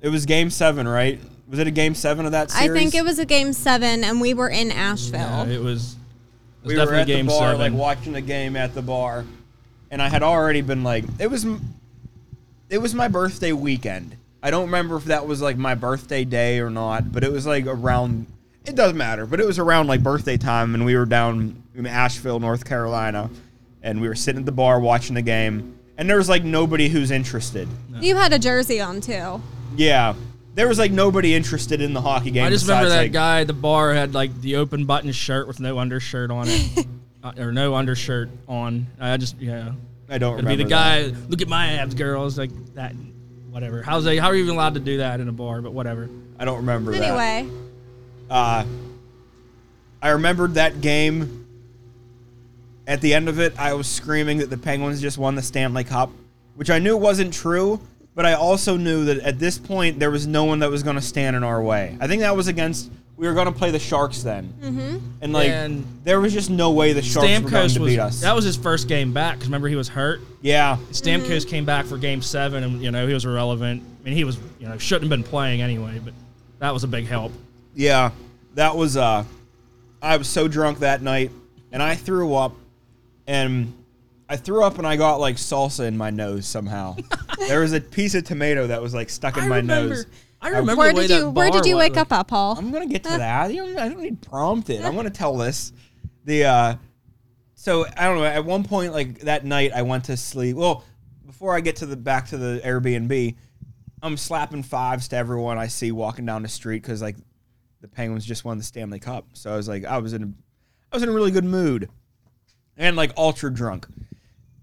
[0.00, 1.20] It was Game Seven, right?
[1.48, 2.70] Was it a Game Seven of that series?
[2.70, 5.20] I think it was a game seven, and we were in Asheville.
[5.20, 5.96] Yeah, it was.
[6.62, 7.58] It was we were definitely at game the bar, seven.
[7.58, 9.24] like watching the game at the bar,
[9.90, 11.44] and I had already been like, it was,
[12.70, 14.16] it was my birthday weekend.
[14.42, 17.46] I don't remember if that was like my birthday day or not, but it was
[17.46, 18.26] like around.
[18.64, 21.86] It doesn't matter, but it was around like birthday time, and we were down in
[21.86, 23.28] Asheville, North Carolina,
[23.82, 26.88] and we were sitting at the bar watching the game, and there was like nobody
[26.88, 27.68] who's interested.
[28.00, 29.40] You had a jersey on too.
[29.76, 30.14] Yeah,
[30.54, 32.44] there was like nobody interested in the hockey game.
[32.44, 35.46] I just remember that like, guy at the bar had like the open button shirt
[35.48, 36.86] with no undershirt on it,
[37.24, 38.86] uh, or no undershirt on.
[39.00, 39.72] I just yeah.
[40.08, 41.12] I don't Gonna remember be the that.
[41.12, 41.26] guy.
[41.28, 42.36] Look at my abs, girls.
[42.38, 42.92] Like that.
[43.50, 43.82] Whatever.
[43.82, 44.18] How's they?
[44.18, 45.62] How are you even allowed to do that in a bar?
[45.62, 46.08] But whatever.
[46.38, 47.02] I don't remember that.
[47.02, 47.48] Anyway,
[48.30, 48.64] Uh,
[50.02, 51.38] I remembered that game.
[52.86, 55.84] At the end of it, I was screaming that the Penguins just won the Stanley
[55.84, 56.10] Cup,
[56.56, 57.80] which I knew wasn't true,
[58.14, 60.96] but I also knew that at this point there was no one that was going
[60.96, 61.96] to stand in our way.
[62.00, 64.98] I think that was against we were going to play the Sharks then, mm-hmm.
[65.20, 67.92] and like And there was just no way the Sharks were going Stamkos to was
[67.92, 68.20] beat us.
[68.22, 70.20] that was his first game back because remember he was hurt.
[70.40, 73.82] yeah, Stamkos came back for Game Seven, and you know he was irrelevant.
[74.00, 76.14] I mean, he was you know shouldn't have been playing anyway, but
[76.58, 77.32] that was a big help.
[77.74, 78.10] Yeah,
[78.54, 79.24] that was uh
[80.00, 81.30] I was so drunk that night
[81.70, 82.54] and I threw up
[83.26, 83.72] and
[84.32, 86.96] I threw up and I got like salsa in my nose somehow.
[87.48, 89.94] there was a piece of tomato that was like stuck in I my remember.
[89.94, 90.06] nose.
[90.40, 91.88] I remember where the way did you where did bar you was.
[91.90, 92.56] wake up at, Paul?
[92.58, 93.52] I'm gonna get to that.
[93.52, 94.82] You don't, I don't need prompted.
[94.84, 95.72] I'm gonna tell this.
[96.24, 96.74] The uh
[97.54, 100.56] so I don't know, at one point like that night I went to sleep.
[100.56, 100.82] Well,
[101.26, 103.36] before I get to the back to the Airbnb,
[104.02, 107.16] I'm slapping fives to everyone I see walking down the street because like
[107.82, 109.26] the Penguins just won the Stanley Cup.
[109.34, 110.26] So I was like, I was in a,
[110.90, 111.90] I was in a really good mood,
[112.76, 113.86] and like ultra drunk,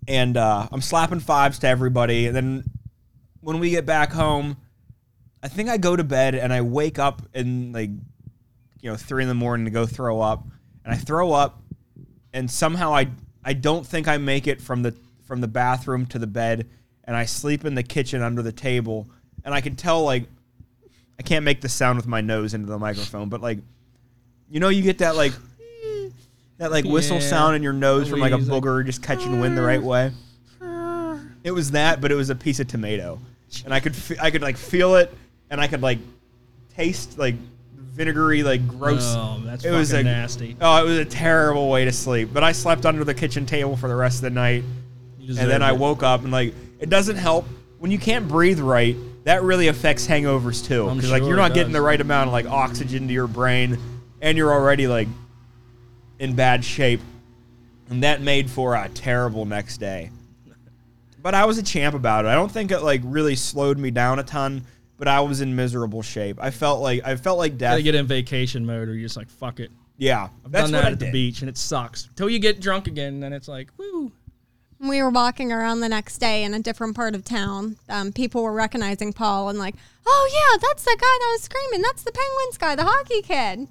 [0.10, 2.26] and uh, I'm slapping fives to everybody.
[2.26, 2.64] And then
[3.42, 4.58] when we get back home,
[5.44, 7.92] I think I go to bed and I wake up in like,
[8.82, 10.46] you know, three in the morning to go throw up,
[10.84, 11.62] and I throw up,
[12.34, 13.10] and somehow I
[13.44, 14.96] I don't think I make it from the
[15.26, 16.68] from the bathroom to the bed,
[17.04, 19.08] and I sleep in the kitchen under the table,
[19.46, 20.24] and I can tell like
[21.20, 23.60] I can't make the sound with my nose into the microphone, but like,
[24.50, 25.34] you know, you get that like
[26.60, 27.24] that like whistle Yeah.
[27.28, 29.82] sound in your nose from like a Wheeze, like- booger just catching wind the right
[29.82, 30.12] way.
[31.44, 33.18] It was that, but it was a piece of tomato,
[33.64, 35.12] and I could fe- I could like feel it,
[35.50, 36.00] and I could like
[36.76, 37.36] taste like
[37.78, 39.04] vinegary like gross.
[39.18, 40.58] Oh, that's it was fucking a, nasty.
[40.60, 42.30] Oh, it was a terrible way to sleep.
[42.34, 44.66] But I slept under the kitchen table for the rest of the night,
[45.18, 45.80] You and then I it.
[45.80, 47.46] woke up and like it doesn't help
[47.80, 48.98] when you can't breathe right.
[49.24, 51.80] That really affects hangovers too, I'm because like sure you're it not getting does.
[51.80, 53.78] the right amount of like oxygen to your brain,
[54.22, 55.08] and you're already like
[56.20, 57.02] in bad shape,
[57.90, 60.12] and that made for a terrible next day.
[61.22, 62.30] But I was a champ about it.
[62.30, 64.64] I don't think it like really slowed me down a ton,
[64.98, 66.38] but I was in miserable shape.
[66.40, 67.74] I felt like I felt like death.
[67.74, 69.72] Gotta get in vacation mode, or you're just like, fuck it.
[69.98, 71.12] yeah, I've that's done what that I at the did.
[71.14, 72.08] beach, and it sucks.
[72.16, 74.12] Till you get drunk again, and then it's like, woo.
[74.80, 77.76] we were walking around the next day in a different part of town.
[77.90, 81.82] Um, people were recognizing Paul and like, oh yeah, that's the guy that was screaming.
[81.82, 83.68] That's the Penguins guy, the hockey kid.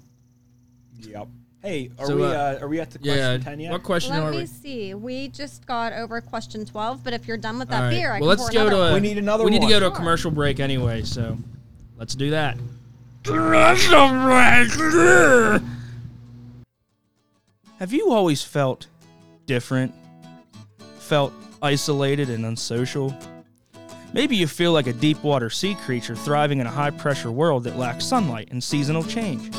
[0.99, 1.27] Yep.
[1.61, 3.37] Hey, are So, we uh, uh, are we at the question Yeah.
[3.37, 3.71] ten yet?
[3.73, 4.93] What question Let are me see.
[4.93, 7.89] We just got over question twelve, but if you're done with that All right.
[7.89, 8.93] beer, I well, can let's pour go to a.
[8.93, 9.67] We need another We need one.
[9.67, 11.37] to go to a commercial break anyway, so
[11.97, 12.57] let's do that.
[13.23, 15.61] Commercial break.
[17.79, 18.87] Have you always felt
[19.45, 19.93] different?
[20.99, 23.13] Felt isolated and unsocial?
[24.13, 27.65] Maybe you feel like a deep water sea creature thriving in a high pressure world
[27.65, 29.53] that lacks sunlight and seasonal change.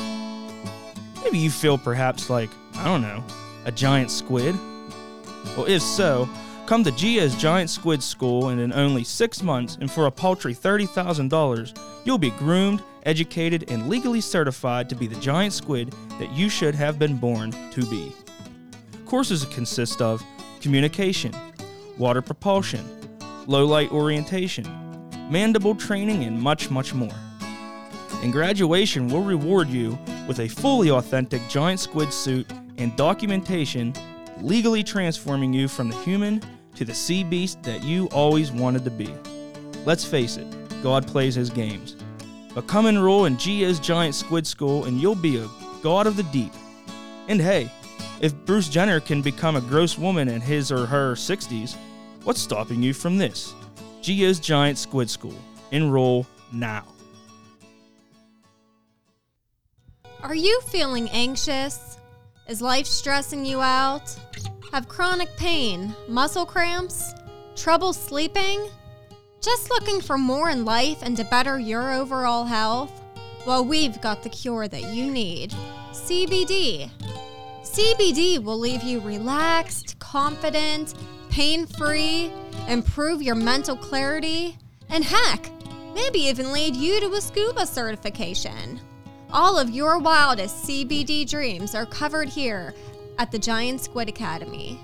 [1.23, 3.23] Maybe you feel perhaps like, I don't know,
[3.65, 4.57] a giant squid?
[5.57, 6.29] Well, if so,
[6.67, 10.55] come to Gia's Giant Squid School and in only six months and for a paltry
[10.55, 16.49] $30,000, you'll be groomed, educated, and legally certified to be the giant squid that you
[16.49, 18.13] should have been born to be.
[19.07, 20.23] Courses consist of
[20.61, 21.35] communication,
[21.99, 22.87] water propulsion,
[23.47, 24.65] low light orientation,
[25.31, 27.15] mandible training, and much, much more.
[28.23, 33.93] And graduation will reward you with a fully authentic giant squid suit and documentation
[34.41, 36.43] legally transforming you from the human
[36.75, 39.13] to the sea beast that you always wanted to be.
[39.85, 40.47] Let's face it,
[40.83, 41.97] God plays his games.
[42.55, 45.49] But come enroll in Gia's Giant Squid School and you'll be a
[45.83, 46.53] god of the deep,
[47.29, 47.71] And hey,
[48.21, 51.77] if Bruce Jenner can become a gross woman in his or her 60s,
[52.25, 53.55] what's stopping you from this?
[54.03, 55.35] Geo's Giant Squid School.
[55.71, 56.85] Enroll now.
[60.23, 61.97] Are you feeling anxious?
[62.47, 64.15] Is life stressing you out?
[64.71, 67.15] Have chronic pain, muscle cramps,
[67.57, 68.69] trouble sleeping?
[69.41, 72.93] Just looking for more in life and to better your overall health?
[73.47, 75.55] Well, we've got the cure that you need
[75.93, 76.91] CBD.
[77.63, 80.95] CBD will leave you relaxed, confident,
[81.31, 82.31] pain free,
[82.69, 84.59] improve your mental clarity,
[84.91, 85.51] and heck,
[85.95, 88.81] maybe even lead you to a scuba certification.
[89.33, 92.75] All of your wildest CBD dreams are covered here
[93.17, 94.77] at the Giant Squid Academy.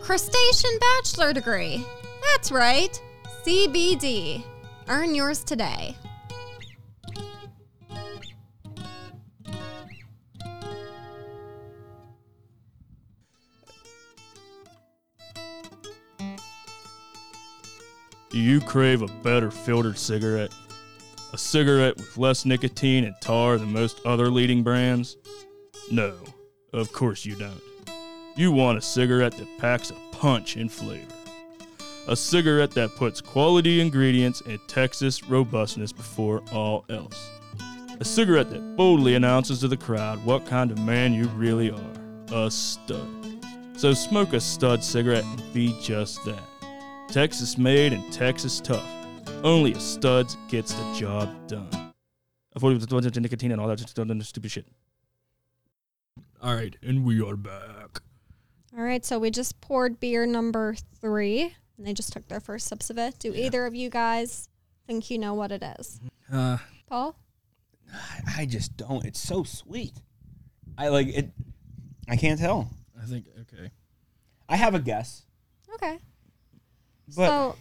[0.00, 1.86] Crustacean Bachelor Degree.
[2.22, 3.00] That's right,
[3.46, 4.42] CBD.
[4.88, 5.94] Earn yours today.
[18.30, 20.52] Do you crave a better filtered cigarette?
[21.32, 25.16] A cigarette with less nicotine and tar than most other leading brands?
[25.90, 26.14] No,
[26.72, 27.60] of course you don't.
[28.36, 31.04] You want a cigarette that packs a punch in flavor.
[32.06, 37.30] A cigarette that puts quality ingredients and Texas robustness before all else.
[38.00, 41.98] A cigarette that boldly announces to the crowd what kind of man you really are
[42.32, 43.06] a stud.
[43.76, 46.42] So smoke a stud cigarette and be just that.
[47.08, 48.97] Texas made and Texas tough.
[49.44, 51.92] Only a studs gets the job done.
[52.56, 53.78] Avoid the bunch of nicotine and all that
[54.24, 54.66] stupid shit.
[56.42, 58.00] All right, and we are back.
[58.76, 62.66] All right, so we just poured beer number three, and they just took their first
[62.66, 63.18] sips of it.
[63.18, 64.48] Do either of you guys
[64.86, 66.00] think you know what it is?
[66.32, 67.16] Uh, Paul?
[68.36, 69.04] I just don't.
[69.04, 69.92] It's so sweet.
[70.76, 71.30] I like it.
[72.08, 72.70] I can't tell.
[73.00, 73.70] I think okay.
[74.48, 75.24] I have a guess,
[75.74, 75.98] Okay.
[77.16, 77.56] but so,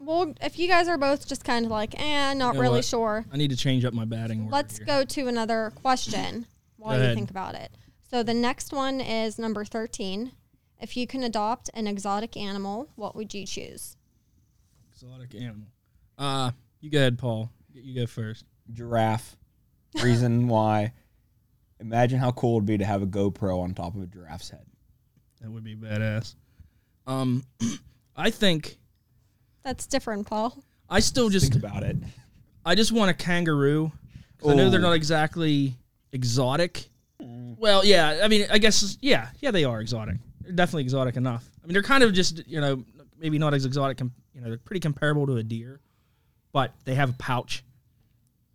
[0.00, 2.78] well, if you guys are both just kind of like, eh, not You know really
[2.78, 2.84] what?
[2.84, 4.52] sure, I need to change up my batting order.
[4.52, 4.86] let's here.
[4.86, 7.14] go to another question while you ahead.
[7.16, 7.70] think about it.
[8.10, 10.32] So, the next one is number 13.
[10.80, 13.96] If you can adopt an exotic animal, what would you choose?
[14.92, 15.68] exotic animal.
[16.18, 17.50] Uh, you go ahead, Paul.
[17.72, 18.44] You go first.
[18.72, 19.36] giraffe.
[20.02, 20.92] Reason why.
[21.80, 24.66] Imagine how cool it'd be to have a GoPro on top of a giraffe's head.
[25.40, 26.34] That would be badass.
[27.06, 27.44] Um,
[28.16, 28.76] I think
[29.62, 30.62] That's different, Paul.
[30.88, 31.96] I still just Think about it.
[32.64, 33.92] I just want a kangaroo.
[34.38, 34.82] 'Cause I know they're Ooh.
[34.84, 35.76] not exactly
[36.12, 36.88] exotic.
[37.18, 38.20] Well, yeah.
[38.22, 40.16] I mean, I guess yeah, yeah, they are exotic.
[40.40, 41.48] They're definitely exotic enough.
[41.62, 42.84] I mean, they're kind of just you know
[43.18, 43.98] maybe not as exotic.
[43.98, 45.80] Com- you know, they're pretty comparable to a deer,
[46.52, 47.62] but they have a pouch,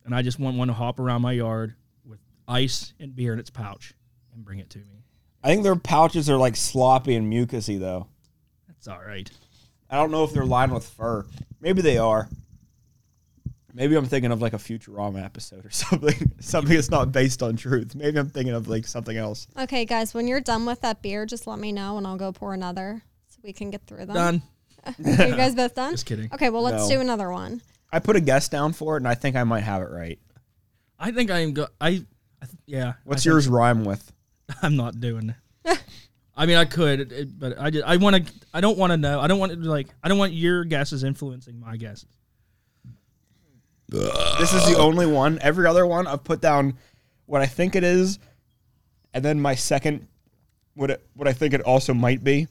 [0.06, 3.40] and I just want one to hop around my yard with ice and beer in
[3.40, 3.94] its pouch
[4.34, 5.04] and bring it to me.
[5.44, 8.08] I think their pouches are like sloppy and mucusy though.
[8.68, 9.30] That's all right.
[9.90, 11.26] I don't know if they're lined with fur.
[11.62, 12.28] Maybe they are.
[13.74, 16.32] Maybe I'm thinking of like a Futurama episode or something.
[16.40, 17.94] something that's not based on truth.
[17.94, 19.48] Maybe I'm thinking of like something else.
[19.60, 22.32] Okay, guys, when you're done with that beer, just let me know and I'll go
[22.32, 24.16] pour another so we can get through them.
[24.16, 24.42] Done.
[24.88, 25.92] Are you guys both done?
[25.92, 26.30] Just kidding.
[26.34, 26.96] Okay, well, let's No.
[26.96, 27.62] do another one.
[27.92, 30.20] I put a guess down for it, and I think I might have it right.
[31.00, 31.68] I think I am go.
[31.82, 32.94] I, I th- yeah.
[33.04, 34.12] What's I think- yours rhyme with?
[34.62, 35.30] I'm not doing.
[35.30, 35.36] it.
[36.38, 38.34] I mean, I could, it- it- but I just, I want to.
[38.54, 39.20] I don't want to know.
[39.22, 39.88] I don't want to like.
[40.04, 42.10] I don't want your guesses influencing my guesses.
[43.90, 45.40] This is the only one.
[45.42, 46.78] Every other one, I've put down
[47.26, 48.20] what I think it is,
[49.14, 50.08] and then my second,
[50.74, 52.48] what it, what I think it also might be.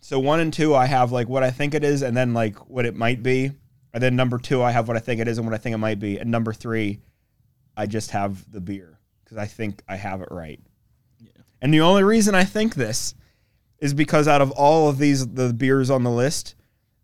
[0.00, 2.56] So one and two, I have like what I think it is, and then like
[2.70, 3.50] what it might be,
[3.92, 5.74] and then number two, I have what I think it is and what I think
[5.74, 7.00] it might be, and number three,
[7.76, 10.60] I just have the beer because I think I have it right.
[11.60, 13.14] And the only reason I think this
[13.78, 16.54] is because out of all of these the beers on the list,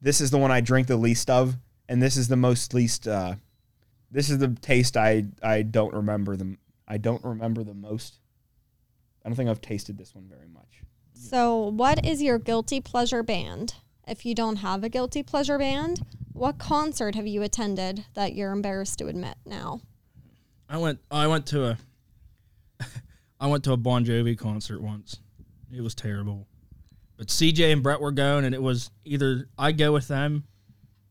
[0.00, 1.56] this is the one I drink the least of,
[1.88, 3.06] and this is the most least.
[3.08, 3.36] Uh,
[4.10, 6.58] this is the taste I I don't remember them.
[6.86, 8.18] I don't remember the most.
[9.24, 10.82] I don't think I've tasted this one very much.
[11.14, 13.74] So, what is your guilty pleasure band?
[14.06, 18.52] If you don't have a guilty pleasure band, what concert have you attended that you're
[18.52, 19.80] embarrassed to admit now?
[20.68, 21.00] I went.
[21.10, 21.78] I went to a.
[23.40, 25.18] I went to a Bon Jovi concert once.
[25.74, 26.46] It was terrible,
[27.16, 30.44] but CJ and Brett were going, and it was either I go with them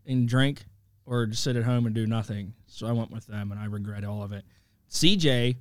[0.06, 0.66] and drink,
[1.06, 2.54] or just sit at home and do nothing.
[2.68, 4.46] So I went with them, and I regret all of it.
[4.90, 5.58] CJ,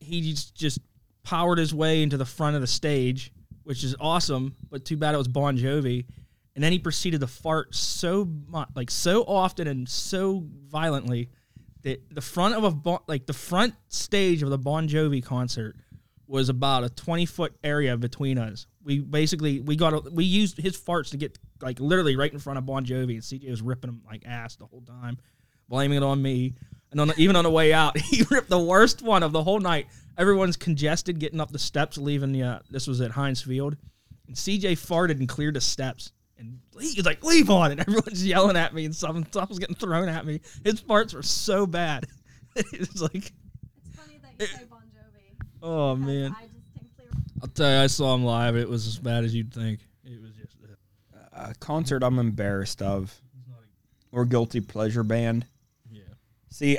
[0.00, 0.80] he just,
[1.24, 4.56] powered his way into the front of the stage, which is awesome.
[4.70, 6.04] But too bad it was Bon Jovi,
[6.54, 11.30] and then he proceeded to fart so much, like so often and so violently
[11.82, 15.76] that the front of a bon, like the front stage of the Bon Jovi concert
[16.26, 18.66] was about a 20 foot area between us.
[18.84, 22.38] We basically we got a, we used his farts to get like literally right in
[22.38, 25.18] front of Bon Jovi, and CJ was ripping him like ass the whole time,
[25.68, 26.54] blaming it on me.
[26.90, 29.42] And on the, even on the way out, he ripped the worst one of the
[29.42, 29.86] whole night.
[30.18, 32.42] Everyone's congested getting up the steps, leaving the.
[32.42, 33.76] Uh, this was at Heinz Field,
[34.26, 36.12] and CJ farted and cleared the steps.
[36.38, 39.58] And he was like, "Leave on!" And everyone's yelling at me, and some stuff was
[39.58, 40.40] getting thrown at me.
[40.64, 42.06] His farts were so bad.
[42.56, 43.32] it was like,
[43.86, 44.64] It's funny that you say.
[45.62, 46.34] Oh man.
[46.38, 47.06] I distinctly
[47.40, 48.56] I'll tell you, I saw him live.
[48.56, 49.80] It was as bad as you'd think.
[50.04, 50.56] It was just.
[51.34, 53.18] A concert I'm embarrassed of,
[54.12, 55.46] or guilty pleasure band.
[55.90, 56.02] Yeah.
[56.50, 56.78] See,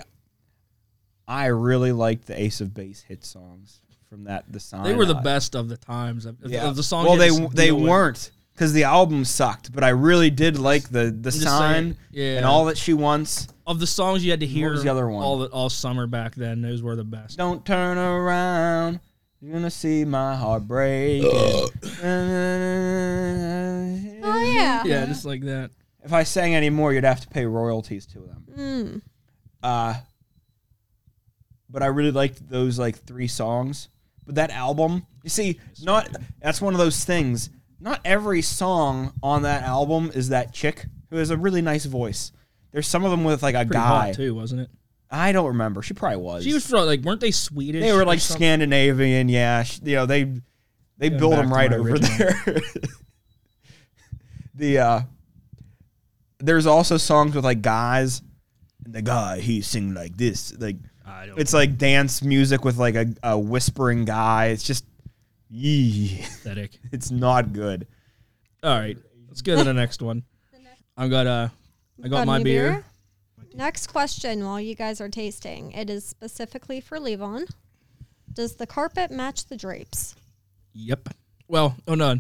[1.28, 4.46] I really liked the Ace of Base hit songs from that.
[4.48, 4.84] The sign.
[4.84, 6.26] They were the best of the times.
[6.26, 6.68] Of, Yeah.
[6.68, 7.06] of the songs.
[7.08, 8.32] well, you they had to they deal with.
[8.54, 12.38] Weren't because the album sucked, but I really did like the the sign saying, yeah.
[12.38, 13.48] and all that she wants.
[13.66, 14.72] of the songs you had to hear.
[14.72, 15.24] was the other one?
[15.24, 16.62] All the, all summer back then.
[16.62, 17.38] Those were the best.
[17.38, 19.00] Don't turn around.
[19.42, 21.24] You're gonna see my heart break.
[21.26, 21.70] Oh
[24.24, 24.84] oh yeah.
[24.86, 25.72] Yeah, just like that.
[26.04, 28.46] If I sang any more, you'd have to pay royalties to them.
[28.58, 29.02] Mm.
[29.62, 29.96] Uh,
[31.70, 33.90] but I really liked those like three songs.
[34.26, 37.50] But that album, you see, not that's one of those things.
[37.84, 42.32] Not every song on that album is that chick who has a really nice voice.
[42.72, 44.06] There's some of them with like a Pretty guy.
[44.08, 44.70] hot too, wasn't it?
[45.12, 45.82] I don't remember.
[45.82, 46.44] She probably was.
[46.46, 47.82] She was from like, weren't they Swedish?
[47.84, 48.40] They were like something?
[48.40, 49.28] Scandinavian.
[49.28, 50.24] Yeah, sh- you know they
[50.98, 52.18] they Going built back them to right my over original.
[52.46, 52.62] there.
[54.56, 55.02] the uh,
[56.40, 58.22] there's also songs with like guys.
[58.86, 61.40] And the guy he sing like this, like I don't.
[61.40, 64.48] it's like dance music with like a, a whispering guy.
[64.48, 64.86] It's just,
[65.54, 66.80] yee, pathetic.
[66.92, 67.88] it's not good.
[68.64, 70.24] All right, let's go to the next one.
[70.96, 71.50] I got uh,
[72.04, 72.86] I got, my any beer.
[73.56, 75.72] Next question while you guys are tasting.
[75.74, 77.48] It is specifically for Levon.
[78.32, 80.16] Does the carpet match the drapes?
[80.74, 81.10] Yep.
[81.48, 82.18] Well, oh no.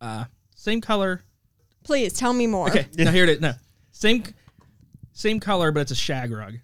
[0.00, 1.22] Uh, same color.
[1.84, 2.68] Please tell me more.
[2.68, 3.40] Okay, now here it is.
[3.40, 3.52] No,
[3.92, 4.24] same,
[5.12, 6.54] same color, but it's a shag rug.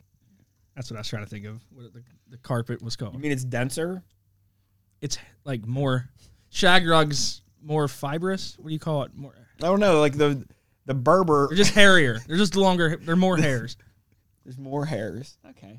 [0.74, 1.60] That's what I was trying to think of.
[1.72, 3.14] What the, the carpet was called.
[3.14, 4.02] You mean it's denser?
[5.00, 6.08] It's like more
[6.50, 8.56] shag rugs, more fibrous.
[8.58, 9.14] What do you call it?
[9.14, 9.32] More.
[9.62, 10.00] I don't know.
[10.00, 10.44] Like the
[10.86, 12.18] the Berber, They're just hairier.
[12.26, 12.96] They're just longer.
[12.96, 13.76] They're more hairs.
[14.44, 15.36] there's more hairs.
[15.50, 15.78] Okay.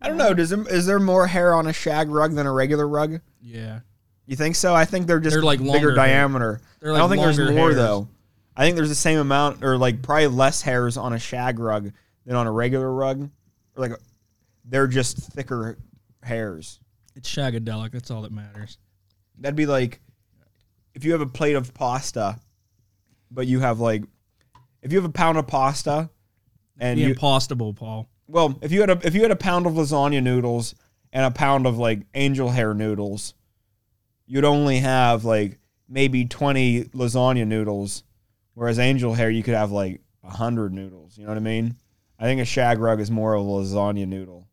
[0.00, 0.34] I don't know.
[0.34, 3.20] Does there, is there more hair on a shag rug than a regular rug?
[3.40, 3.80] Yeah.
[4.26, 4.74] You think so?
[4.74, 5.94] I think they're just They're, like, bigger hair.
[5.94, 6.60] diameter.
[6.80, 7.76] They're, I don't think there's more hairs.
[7.76, 8.08] though.
[8.56, 11.92] I think there's the same amount, or like probably less hairs on a shag rug
[12.26, 13.30] than on a regular rug.
[13.76, 13.92] Or like,
[14.64, 15.78] they're just thicker
[16.22, 16.80] hairs.
[17.14, 17.92] It's shagadelic.
[17.92, 18.78] That's all that matters.
[19.38, 20.00] That'd be like
[20.94, 22.38] if you have a plate of pasta,
[23.30, 24.04] but you have like
[24.82, 26.10] if you have a pound of pasta
[26.78, 28.08] and The you impossible, Paul.
[28.26, 30.74] well, if you had a if you had a pound of lasagna noodles
[31.12, 33.34] and a pound of like angel hair noodles,
[34.26, 38.04] you'd only have like maybe 20 lasagna noodles
[38.58, 41.76] whereas angel hair you could have like 100 noodles, you know what I mean?
[42.18, 44.48] I think a shag rug is more of a lasagna noodle.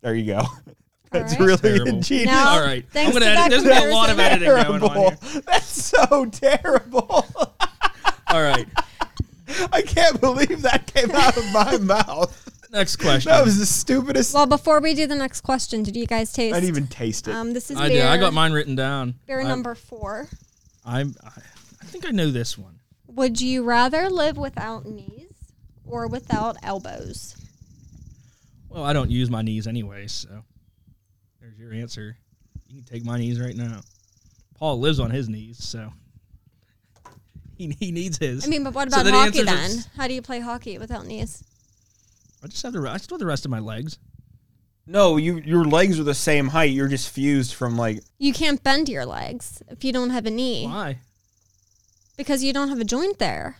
[0.00, 0.42] There you go.
[1.10, 1.40] That's right.
[1.40, 1.88] really Terrible.
[1.88, 2.26] ingenious.
[2.26, 2.84] Now, All right.
[2.90, 3.50] thanks I'm gonna to edit.
[3.50, 5.40] There's gonna be a lot of editing going on here.
[5.46, 7.26] That's so terrible.
[8.28, 8.66] All right.
[9.72, 12.36] I can't believe that came out of my mouth.
[12.72, 13.30] Next question.
[13.30, 14.32] That was the stupidest.
[14.32, 16.54] Well, before we do the next question, did you guys taste?
[16.54, 17.34] I didn't even taste it.
[17.34, 18.06] Um, this is I beer, did.
[18.06, 19.14] I got mine written down.
[19.26, 20.28] beer I- number four.
[20.86, 21.16] I'm.
[21.24, 21.30] I,
[21.82, 22.78] I think I know this one.
[23.08, 25.32] Would you rather live without knees
[25.84, 27.34] or without elbows?
[28.68, 30.44] Well, I don't use my knees anyway, so there's
[31.60, 32.16] your answer.
[32.68, 33.80] You can take my knees right now.
[34.58, 35.92] Paul lives on his knees, so
[37.56, 38.44] he, he needs his.
[38.46, 39.58] I mean, but what about the hockey then?
[39.70, 41.44] it's- How do you play hockey without knees?
[42.42, 42.80] I just have the.
[42.88, 43.98] I still have the rest of my legs.
[44.86, 46.70] no, you your legs are the same height.
[46.70, 48.00] You're just fused from like.
[48.18, 50.98] You can't bend your legs if you don't have a knee Why?
[52.16, 53.58] because you don't have a joint there.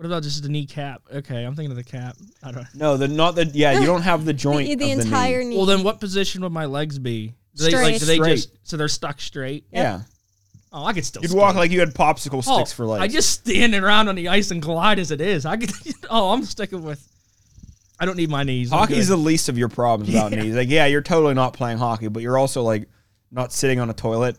[0.00, 1.02] What about just the kneecap?
[1.12, 2.16] Okay, I'm thinking of the cap.
[2.42, 2.66] I don't.
[2.74, 3.78] No, the not the yeah.
[3.78, 4.66] You don't have the joint.
[4.66, 5.50] The, the of the entire knee.
[5.50, 5.56] knee.
[5.58, 7.34] Well, then what position would my legs be?
[7.54, 8.00] Do they, like, Straight.
[8.00, 8.34] do they Straight.
[8.36, 9.66] just so they're stuck straight?
[9.70, 10.00] Yeah,
[10.72, 11.20] Oh, I could still.
[11.20, 11.38] you'd skate.
[11.38, 13.02] walk like you had popsicle Oh, sticks for legs.
[13.02, 15.44] I just stand around on the ice and glide as it is.
[15.44, 15.70] I could.
[16.08, 17.06] Oh, I'm sticking with.
[18.00, 18.72] I don't need my knees.
[18.72, 19.18] I'm Hockey's good.
[19.18, 20.54] the least of your problems about knees.
[20.54, 22.88] Like, yeah, you're totally not playing hockey, but you're also like
[23.30, 24.38] not sitting on a toilet.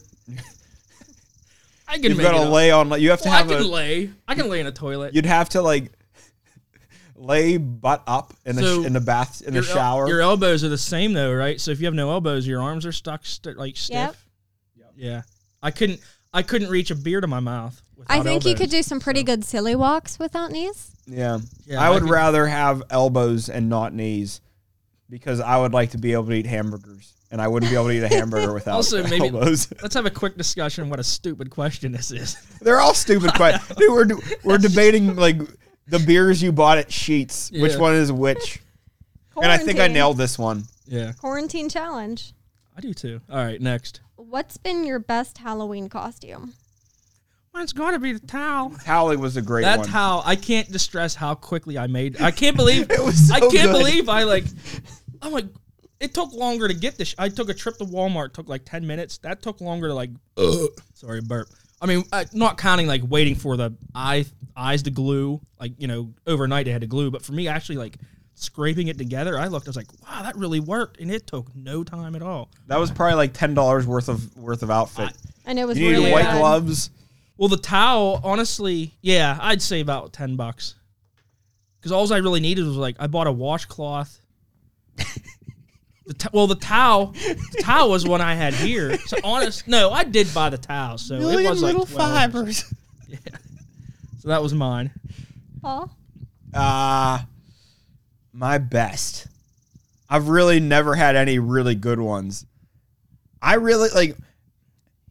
[1.91, 2.89] I can You've got to lay on.
[3.01, 3.67] You have to Well, I can a.
[3.67, 4.09] lay.
[4.27, 5.13] I can lay in a toilet.
[5.13, 5.91] You'd have to like
[7.15, 10.07] lay butt up in the So, sh- in the bath in the Your el- shower.
[10.07, 11.59] Your elbows are the same though, right?
[11.59, 14.25] So if you have no elbows, your arms are stuck st- like stiff.
[14.77, 14.93] Yep.
[14.95, 15.21] Yeah.
[15.61, 15.99] I couldn't.
[16.33, 17.81] I couldn't reach a beer to my mouth.
[18.07, 20.91] I without think you could do some pretty good silly walks without knees.
[21.05, 21.39] yeah.
[21.65, 24.39] Yeah, I I would could- rather have elbows and not knees
[25.09, 27.87] because I would like to be able to eat hamburgers, and I wouldn't be able
[27.87, 29.71] to eat a hamburger without Also, maybe- elbows.
[29.81, 30.89] Let's have a quick discussion.
[30.89, 32.35] What a stupid question this is.
[32.61, 33.77] They're all stupid questions.
[33.77, 35.37] Dude, we're we're debating like
[35.87, 37.51] the beers you bought at Sheetz.
[37.59, 38.61] Which one is which?
[39.41, 40.63] And I think I nailed this one.
[40.85, 42.33] Yeah, Quarantine challenge.
[42.77, 43.21] I do too.
[43.29, 44.01] All right, next.
[44.17, 46.53] What's been your best Halloween costume?
[47.53, 48.69] Mine's got to be the towel.
[48.71, 49.87] Towelie was a great That one.
[49.87, 52.21] towel, I can't distress how quickly I made.
[52.21, 53.71] I can't believe It was so I can't good.
[53.73, 54.45] believe I like.
[55.21, 55.47] I'm like,
[56.01, 57.15] it took longer to get this.
[57.17, 58.33] I took a trip to Walmart.
[58.33, 59.19] Took like ten minutes.
[59.19, 60.09] That took longer to like.
[60.35, 61.47] Uh sorry, burp.
[61.81, 64.25] I mean, uh, not counting like waiting for the eye
[64.55, 65.39] eyes to glue.
[65.59, 67.09] Like you know, overnight they had to glue.
[67.11, 67.97] But for me, actually like
[68.35, 69.67] scraping it together, I looked.
[69.67, 72.49] I was like, wow, that really worked, and it took no time at all.
[72.67, 75.09] that was probably like ten dollars worth of worth of outfit.
[75.09, 76.39] I, And it was you needed really white good.
[76.39, 76.89] gloves.
[77.37, 80.75] Well, the towel, honestly, yeah, I'd say about ten bucks.
[81.79, 84.19] Because all I really needed was like I bought a washcloth.
[86.11, 88.97] the t- well, the towel, the towel was one I had here.
[88.99, 92.63] So honest, no, I did buy the towel, so it was little like 12.
[94.19, 94.91] So that was mine.
[95.61, 95.89] Paul?
[96.53, 97.19] Uh
[98.33, 99.27] my best.
[100.09, 102.45] I've really never had any really good ones.
[103.41, 104.17] I really like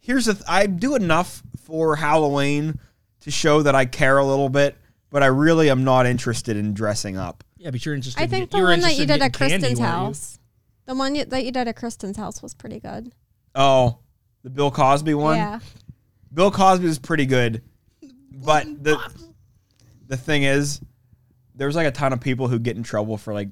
[0.01, 2.79] here's the th- I do enough for Halloween
[3.23, 4.77] to show that I care a little bit,
[5.11, 7.43] but I really am not interested in dressing up.
[7.59, 8.21] Yeah, but you're interested.
[8.21, 9.91] I in think get- the you one that you did at getting candy, Kristen's weren't
[9.93, 10.39] house.
[10.91, 13.13] The one you, that you did at Kristen's house was pretty good.
[13.55, 13.99] Oh,
[14.43, 15.37] the Bill Cosby one?
[15.37, 15.61] Yeah.
[16.35, 17.63] Bill Cosby was pretty good.
[18.33, 18.99] But the
[20.09, 20.81] the thing is
[21.55, 23.51] there's like a ton of people who get in trouble for like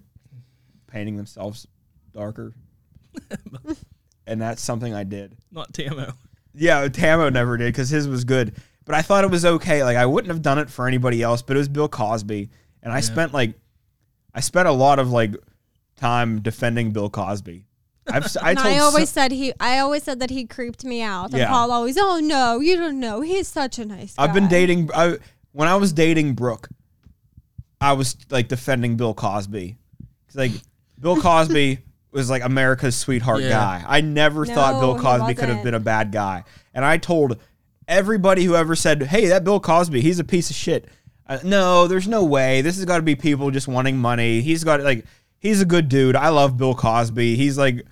[0.89, 1.69] painting themselves
[2.13, 2.55] darker.
[4.27, 5.37] and that's something I did.
[5.53, 6.15] Not Tamo.
[6.55, 8.57] Yeah, Tamo never did because his was good.
[8.85, 9.85] But I thought it was okay.
[9.85, 12.51] Like I wouldn't have done it for anybody else, but it was Bill Cosby,
[12.83, 13.55] and I spent like,
[14.35, 15.37] I spent a lot of like
[15.99, 17.65] time defending Bill Cosby.
[18.11, 19.53] I've s- I And told I so- always said he.
[19.61, 21.27] I always said that he creeped me out.
[21.31, 21.49] And Yeah.
[21.49, 23.21] Paul always, oh no, you don't know.
[23.21, 24.23] He's such a nice guy.
[24.25, 24.91] I've been dating.
[24.95, 25.19] I
[25.53, 26.69] when I was dating Brooke,
[27.81, 29.77] I was like defending Bill Cosby.
[30.29, 30.53] 'Cause, Like
[31.01, 31.79] Bill Cosby
[32.13, 33.51] was like America's sweetheart Yeah.
[33.51, 33.85] guy.
[33.87, 36.45] I never thought Bill Cosby could have been a bad guy,
[36.75, 37.37] and I told
[37.87, 40.89] everybody who ever said, "Hey, that Bill Cosby, he's a piece of shit."
[41.27, 42.63] Uh, no, there's no way.
[42.63, 44.41] This has got to be people just wanting money.
[44.41, 45.05] He's got like
[45.39, 46.17] he's a good dude.
[46.17, 47.37] I love Bill Cosby.
[47.37, 47.85] He's like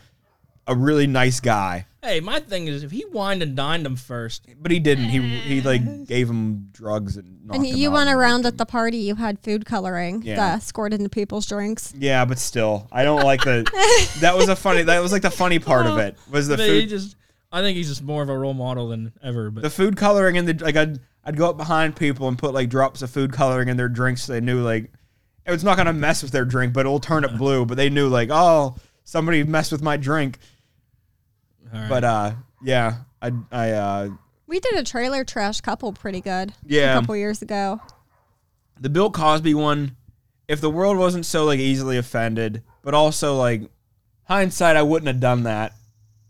[0.67, 1.87] a really nice guy.
[2.03, 5.07] Hey, my thing is if he wined and dined him first, But he didn't.
[5.07, 7.45] He he like gave him drugs and.
[7.47, 8.99] knocked And him you out went and around at the party.
[8.99, 10.37] You had food coloring Yeah.
[10.37, 11.93] that scored into people's drinks.
[11.99, 13.65] Yeah, but still, I don't like the.
[14.21, 14.83] that was a funny.
[14.85, 15.99] That was like the funny part of oh.
[15.99, 16.89] it was the But he food.
[16.91, 17.17] just.
[17.51, 19.51] I think he's just more of a role model than ever.
[19.51, 20.77] But The food coloring and the like.
[20.77, 23.89] I'd I'd go up behind people and put like drops of food coloring in their
[23.89, 24.23] drinks.
[24.25, 24.93] So they knew like
[25.47, 27.65] it was not gonna mess with their drink, but it'll turn it blue.
[27.65, 30.39] But they knew like oh somebody messed with my drink.
[31.73, 31.89] all right.
[31.89, 32.33] But uh
[32.63, 34.09] yeah, I I uh
[34.47, 36.53] We did a trailer trash couple pretty good.
[36.67, 36.97] Yeah.
[36.97, 37.81] A couple years ago.
[38.81, 39.97] the Bill Cosby one.
[40.49, 43.63] If the world wasn't so like easily offended, but also like
[44.25, 45.73] hindsight, I wouldn't have done that.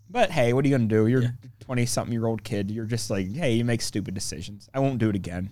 [0.08, 1.06] But hey, what are you gonna do?
[1.06, 2.70] You're a twenty something year old kid.
[2.70, 4.68] You're just like, hey, you make stupid decisions.
[4.72, 5.50] I won't do it again.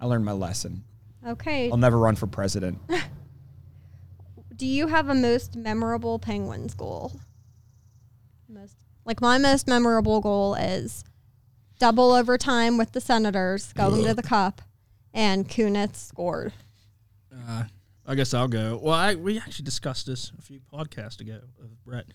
[0.00, 0.82] I learned my lesson.
[1.26, 1.70] Okay.
[1.70, 2.78] I'll never run for president.
[4.56, 7.12] Do you have a most memorable Penguins goal?
[8.48, 11.04] Most like my most memorable goal is
[11.78, 14.62] double overtime with the Senators going to the Cup,
[15.12, 16.52] and Kunitz scored.
[17.34, 17.64] Uh,
[18.06, 18.78] I guess I'll go.
[18.80, 22.06] Well, I we actually discussed this a few podcasts ago with Brett.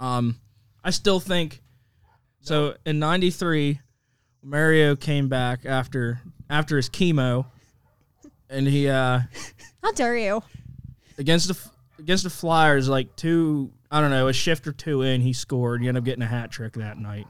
[0.00, 0.40] Um,
[0.82, 1.62] I still think
[2.40, 2.76] so.
[2.86, 3.80] In '93,
[4.42, 7.46] Mario came back after after his chemo,
[8.50, 9.20] and he uh
[9.82, 10.42] How dare you?
[11.18, 11.58] against the
[11.98, 15.80] against the Flyers, like two I don't know a shift or two in, he scored.
[15.82, 17.26] He ended up getting a hat trick that night.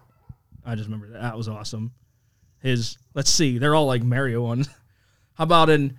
[0.64, 1.92] I just remember that that was awesome.
[2.60, 4.68] His let's see, they're all like Mario ones.
[5.34, 5.98] How about in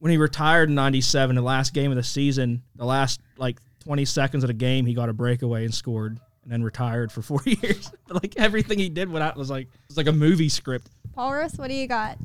[0.00, 4.04] when he retired in '97, the last game of the season, the last like 20
[4.04, 7.40] seconds of the game, he got a breakaway and scored, and then retired for four
[7.44, 7.90] years.
[8.08, 10.90] but like everything he did with that was like it was like a movie script.
[11.14, 12.18] Paulus, what do you got?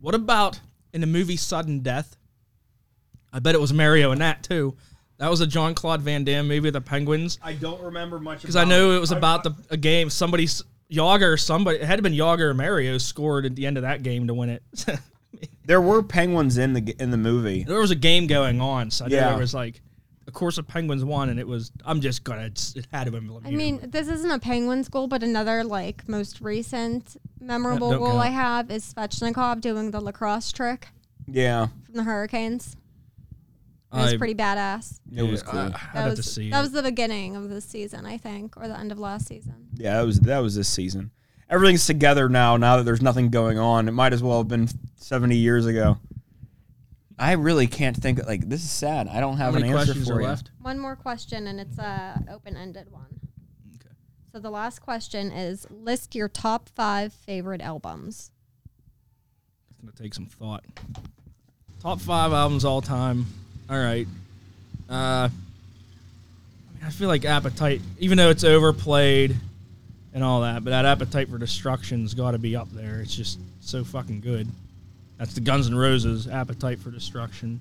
[0.00, 0.58] What about
[0.92, 2.16] in the movie Sudden Death?
[3.32, 4.76] I bet it was Mario in that too.
[5.18, 7.38] That was a Jean-Claude Van Damme movie with the Penguins.
[7.42, 10.08] I don't remember much Because I know it was about the a game.
[10.10, 13.82] Somebody's Jagr or somebody it had been Jagr or Mario scored at the end of
[13.82, 14.62] that game to win it.
[15.64, 17.62] There were penguins in the in the movie.
[17.62, 19.28] there was a game going on, so I know Yeah.
[19.30, 19.80] there was like,
[20.30, 21.72] of course, the Penguins won, and it was.
[21.84, 22.42] I'm just gonna.
[22.44, 23.40] It had to have been.
[23.44, 28.08] I mean, this isn't a Penguins goal, but another like most recent memorable don't goal
[28.12, 28.20] count.
[28.20, 30.86] I have is Svechnikov doing the lacrosse trick
[31.26, 32.76] Yeah, from the Hurricanes.
[33.92, 35.00] It was I- pretty badass.
[35.12, 35.58] It was cool.
[35.58, 38.18] I, I'd That have to was see that was the beginning of the season, I
[38.18, 39.66] think, or the end of last season.
[39.74, 41.10] Yeah, that was that was this season.
[41.50, 42.56] Everything's together now.
[42.56, 45.98] Now that there's nothing going on, it might as well have been 70 years ago.
[47.20, 48.26] I really can't think.
[48.26, 49.06] Like this is sad.
[49.06, 50.26] I don't How have many an answer questions for are you.
[50.26, 50.50] left?
[50.62, 53.20] One more question, and it's a open-ended one.
[53.76, 53.94] Okay.
[54.32, 58.30] So the last question is: list your top five favorite albums.
[59.70, 60.64] It's gonna take some thought.
[61.82, 63.26] Top five albums all time.
[63.68, 64.06] All right.
[64.88, 65.30] Uh, I
[66.74, 69.36] mean, I feel like Appetite, even though it's overplayed
[70.14, 73.00] and all that, but that Appetite for Destruction's got to be up there.
[73.00, 74.48] It's just so fucking good.
[75.20, 77.60] That's the Guns N' Roses Appetite for Destruction.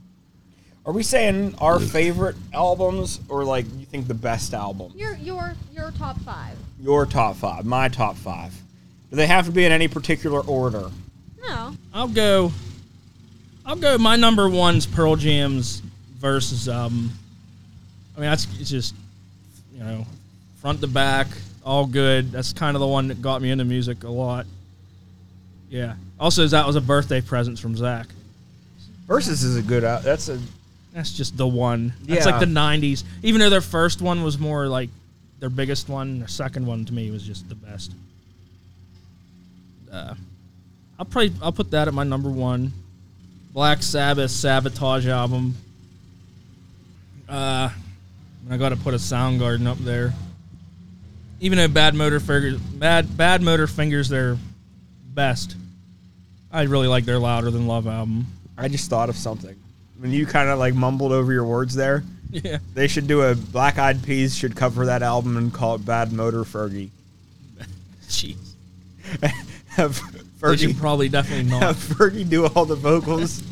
[0.85, 4.93] Are we saying our favorite albums or like you think the best album?
[4.95, 6.57] Your your your top five.
[6.79, 8.53] Your top five, my top five.
[9.09, 10.89] Do they have to be in any particular order?
[11.41, 12.53] No, I'll go.
[13.65, 13.97] I'll go.
[13.97, 15.81] My number one's Pearl Jam's
[16.17, 17.11] versus album.
[18.15, 18.95] I mean, that's it's just
[19.73, 20.05] you know,
[20.61, 21.27] front to back,
[21.65, 22.31] all good.
[22.31, 24.45] That's kind of the one that got me into music a lot.
[25.69, 25.95] Yeah.
[26.19, 28.07] Also, that was a birthday present from Zach.
[29.07, 29.83] Versus is a good.
[29.83, 30.39] al- That's a.
[30.93, 31.93] That's just the one.
[32.03, 32.31] That's Yeah.
[32.31, 33.03] like the '90s.
[33.23, 34.89] Even though their first one was more like
[35.39, 37.93] their biggest one, their second one to me was just the best.
[39.91, 40.13] Uh,
[40.97, 42.73] I'll probably I'll put that at my number one.
[43.53, 45.55] Black Sabbath Sabotage album.
[47.27, 47.69] Uh,
[48.49, 50.13] I got to put a Soundgarden up there.
[51.39, 54.37] Even though Bad Motor Fingers, Bad Bad Motor Fingers, their
[55.13, 55.55] best.
[56.51, 58.25] I really like their Louder Than Love album.
[58.57, 59.55] I just thought of something.
[59.99, 62.57] When you kind of like mumbled over your words there, Yeah.
[62.73, 66.11] they should do a Black Eyed Peas should cover that album and call it Bad
[66.11, 66.89] Motor Fergie.
[68.07, 68.37] Jeez.
[69.69, 69.99] have
[70.41, 71.75] They should Fergie, probably definitely have not.
[71.75, 73.43] Fergie do all the vocals.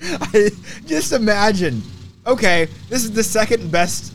[0.02, 0.50] I,
[0.86, 1.82] just imagine.
[2.26, 4.12] Okay, this is the second best.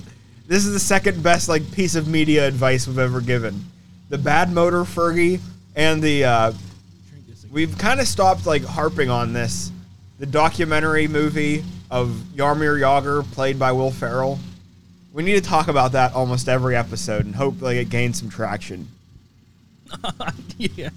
[0.48, 3.64] This is the second best like piece of media advice we've ever given.
[4.10, 5.40] The Bad Motor Fergie
[5.76, 6.54] and the uh,
[7.52, 9.72] we've kind of stopped like harping on this.
[10.20, 14.40] The documentary movie of Jaromir Jagr played by Will Ferrell.
[15.14, 18.30] We need to talk about that almost every episode and hope like it gains some
[18.30, 18.88] traction.
[20.58, 20.90] yeah.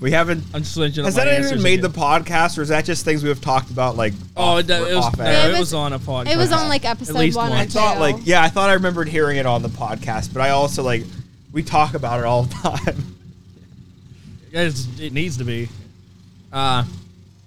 [0.00, 0.44] We haven't.
[0.54, 1.92] I'm switching Has that even made again.
[1.92, 4.14] the podcast, or is that just things we've talked about like?
[4.34, 5.32] Oh, off, it, it was, off no, air?
[5.32, 6.32] Yeah, it it was was- on a podcast.
[6.32, 7.58] it was on like episode least one one.
[7.58, 7.72] or I two.
[7.72, 10.82] thought like yeah, I thought I remembered hearing it on the podcast, but I also
[10.82, 11.04] like
[11.52, 13.16] we talk about it all the time.
[14.52, 15.68] It's, it needs to be.
[16.52, 16.84] Uh,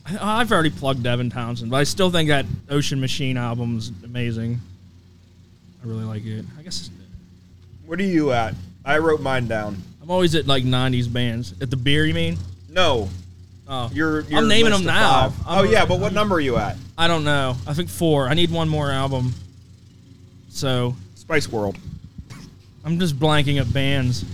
[0.06, 4.60] I, I've already plugged Devin Townsend, but I still think that Ocean Machine album's amazing.
[5.84, 6.46] I really like it.
[6.58, 6.90] I guess
[7.86, 8.56] What are you at?
[8.86, 9.82] I wrote mine down.
[10.02, 11.54] I'm always at like '90s bands.
[11.62, 12.38] At the beer, you mean?
[12.70, 13.10] No,
[13.66, 14.22] Oh, you're.
[14.22, 15.22] you're I'm naming them now.
[15.22, 16.76] I'm- oh yeah, but what number are you at?
[16.98, 17.56] I don't know.
[17.66, 18.28] I think four.
[18.28, 19.34] I need one more album.
[20.50, 21.78] So Spice World.
[22.84, 24.26] I'm just blanking at bands.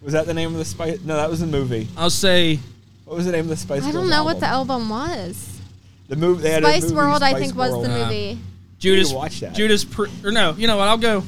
[0.00, 1.00] Was that the name of the Spice?
[1.02, 1.86] No, that was the movie.
[1.96, 2.58] I'll say
[3.04, 3.82] What was the name of the Spice?
[3.82, 3.94] World?
[3.94, 4.90] I don't know what the album?
[4.92, 5.60] album was.
[6.08, 6.42] the movie.
[6.42, 7.84] They had a Spice movie, World, I Spice think, was World.
[7.86, 8.38] the Uh, movie.
[8.78, 9.12] Judas.
[9.12, 9.54] watch that.
[9.54, 9.84] Judas.
[9.84, 10.88] Pri- or no, you know what?
[10.88, 11.22] I'll go.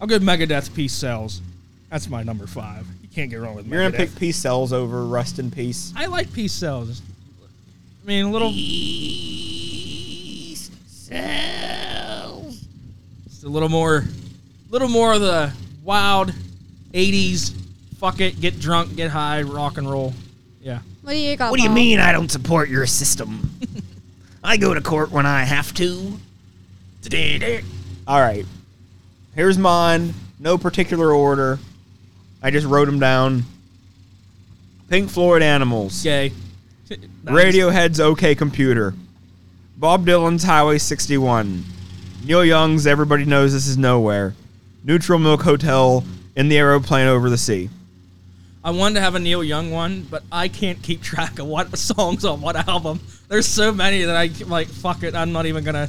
[0.00, 0.18] I'll go.
[0.18, 0.74] Megadeth.
[0.74, 1.40] Peace Sells.
[1.90, 2.86] That's my number five.
[3.02, 3.70] You can't get wrong with Megadeth.
[3.72, 5.92] You're gonna pick Peace Sells over Rust in Peace.
[5.96, 7.00] I like Peace Sells.
[8.02, 8.50] I mean, a little.
[13.28, 14.04] Just a little more,
[14.70, 15.52] little more of the
[15.84, 16.32] wild
[16.92, 17.52] '80s.
[17.98, 20.12] Fuck it, get drunk, get high, rock and roll.
[20.62, 20.78] Yeah.
[21.02, 21.50] What do you got?
[21.50, 21.74] What do you Paul?
[21.74, 23.50] mean I don't support your system?
[24.44, 26.18] I go to court when I have to.
[28.06, 28.46] All right.
[29.34, 30.14] Here's mine.
[30.38, 31.58] No particular order.
[32.42, 33.44] I just wrote them down.
[34.88, 36.02] Pink Floyd Animals.
[36.02, 36.32] Gay.
[37.24, 38.94] Radiohead's OK Computer.
[39.76, 41.64] Bob Dylan's Highway 61.
[42.24, 44.34] Neil Young's Everybody Knows This Is Nowhere.
[44.84, 46.04] Neutral Milk Hotel
[46.36, 47.68] in the aeroplane over the sea.
[48.64, 51.76] I wanted to have a Neil Young one, but I can't keep track of what
[51.78, 53.00] songs on what album.
[53.28, 54.68] There's so many that I like.
[54.68, 55.88] Fuck it, I'm not even gonna.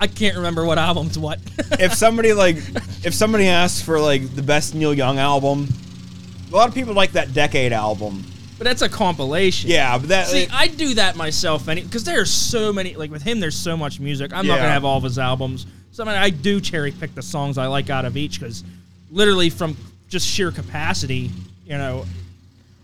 [0.00, 1.38] I can't remember what album's what.
[1.78, 2.56] if somebody like
[3.04, 5.68] if somebody asks for like the best Neil Young album,
[6.50, 8.24] a lot of people like that Decade album.
[8.58, 9.70] but that's a compilation.
[9.70, 12.96] Yeah, but that See, I do that myself, any because there are so many.
[12.96, 14.32] Like with him, there's so much music.
[14.32, 15.66] I'm not gonna have all of his albums.
[15.92, 18.64] So I, mean, I do cherry pick the songs I like out of each because,
[19.10, 19.76] literally, from
[20.08, 21.30] just sheer capacity,
[21.72, 22.04] you know.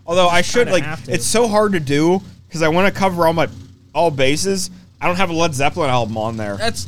[0.05, 3.33] although I should like it's so hard to do because I want to cover all
[3.33, 3.47] my
[3.93, 4.71] all bases.
[4.99, 6.57] I don't have a Led Zeppelin album on there.
[6.57, 6.87] That's.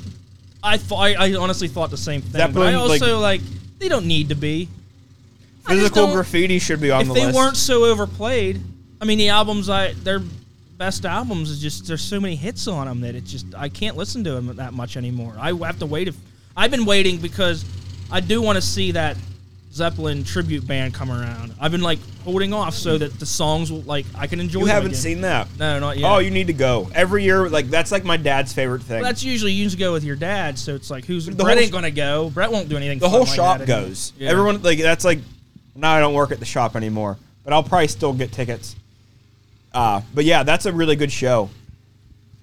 [0.63, 0.99] I thought.
[0.99, 2.31] I, I honestly thought the same thing.
[2.31, 3.41] Zeppelin, but I also like,
[3.79, 4.67] they don't need to be.
[5.67, 8.59] Physical graffiti should be on if they weren't so overplayed,
[8.99, 10.21] I mean, the albums I their
[10.77, 13.95] best albums is just there's so many hits on them that it's just I can't
[13.95, 15.35] listen to them that much anymore.
[15.39, 16.07] I have to wait.
[16.07, 16.15] If
[16.57, 17.63] I've been waiting because
[18.11, 19.17] I do want to see that
[19.73, 21.53] Zeppelin tribute band come around.
[21.59, 24.59] I've been like holding off so that the songs will like I can enjoy.
[24.59, 25.01] You haven't again.
[25.01, 25.47] seen that?
[25.57, 26.11] No, not yet.
[26.11, 27.47] Oh, you need to go every year.
[27.47, 29.01] Like that's like my dad's favorite thing.
[29.01, 31.57] Well, that's usually you just go with your dad, so it's like who's The Brett
[31.57, 32.29] ain't gonna go.
[32.29, 32.99] Brett won't do anything.
[32.99, 34.11] the whole like shop goes.
[34.17, 34.29] Yeah.
[34.29, 35.19] Everyone like that's like
[35.75, 38.75] now I don't work at the shop anymore, but I'll probably still get tickets.
[39.73, 41.49] Uh, but yeah, that's a really good show.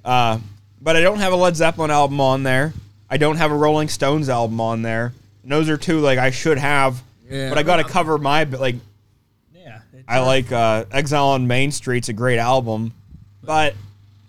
[0.03, 0.39] Uh,
[0.81, 2.73] but I don't have a Led Zeppelin album on there.
[3.11, 5.13] I don't have a Rolling Stones album on there.
[5.43, 7.03] And those are two like I should have.
[7.29, 7.49] Yeah.
[7.51, 8.77] But I got to cover my like
[9.55, 12.93] Yeah, I like uh, Exile on Main Street's a great album,
[13.43, 13.75] but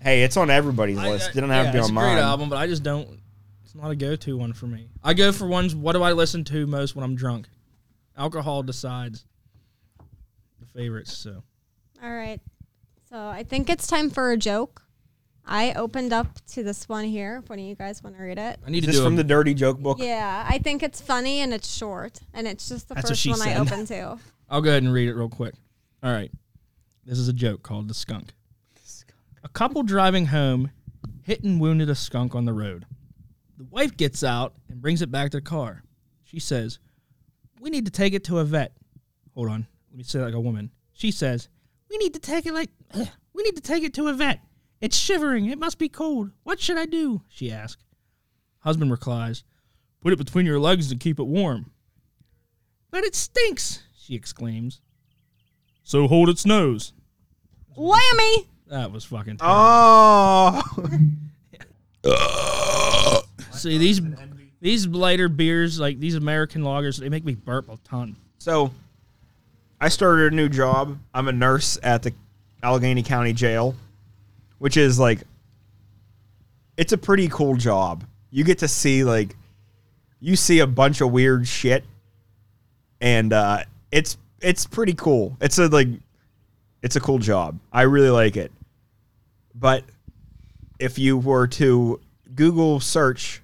[0.01, 1.27] hey, it's on everybody's I- list.
[1.27, 2.83] I- It didn't have yeah, to be it's on a great album, but I just
[2.83, 3.07] don't.
[3.63, 4.89] It's not a go-to one for me.
[5.03, 5.75] I go for ones.
[5.75, 7.47] What do I listen to most when I'm drunk?
[8.17, 9.23] Alcohol decides
[10.59, 11.15] the favorites.
[11.15, 11.43] So
[12.03, 12.41] All right.
[13.09, 14.81] So I think it's time for a joke.
[15.45, 17.41] I opened up to this one here.
[17.43, 18.59] If one of you guys want to read it.
[18.65, 19.97] I need Is to this do from a, the Dirty Joke book?
[19.99, 23.21] Yeah, I think it's funny and it's short, and it's just the That's what first
[23.21, 23.57] she one I said.
[23.57, 24.17] opened to.
[24.49, 25.55] I'll go ahead and read it real quick.
[26.03, 26.31] All right.
[27.05, 28.33] This is a joke called the skunk.
[29.43, 30.71] A couple driving home
[31.23, 32.85] hit and wounded a skunk on the road.
[33.57, 35.83] The wife gets out and brings it back to the car.
[36.23, 36.77] She says,
[37.59, 38.73] "We need to take it to a vet."
[39.33, 39.67] Hold on.
[39.89, 40.71] Let me say it like a woman.
[40.93, 41.47] She says,
[41.89, 42.69] "We need to take it like
[43.33, 44.39] we need to take it to a vet.
[44.81, 45.45] It's shivering.
[45.47, 46.31] It must be cold.
[46.43, 47.83] What should I do?" she asks.
[48.59, 49.43] Husband replies,
[50.01, 51.71] "Put it between your legs to keep it warm."
[52.91, 54.81] But it stinks, she exclaims.
[55.83, 56.93] So hold its nose.
[57.77, 58.47] Whammy!
[58.67, 59.55] That was fucking terrible.
[62.05, 64.01] Oh, See these
[64.61, 68.15] these lighter beers, like these American lagers, they make me burp a ton.
[68.37, 68.71] so
[69.81, 70.97] I started a new job.
[71.13, 72.13] I'm a nurse at the
[72.61, 73.75] Allegheny County Jail,
[74.59, 75.23] which is like
[76.77, 78.05] it's a pretty cool job.
[78.29, 79.35] You get to see like
[80.19, 81.83] you see a bunch of weird shit,
[83.01, 85.35] and uh, it's it's pretty cool.
[85.41, 85.87] It's a like
[86.81, 87.59] it's a cool job.
[87.73, 88.51] I really like it.
[89.55, 89.83] But
[90.79, 91.99] if you were to
[92.35, 93.41] Google search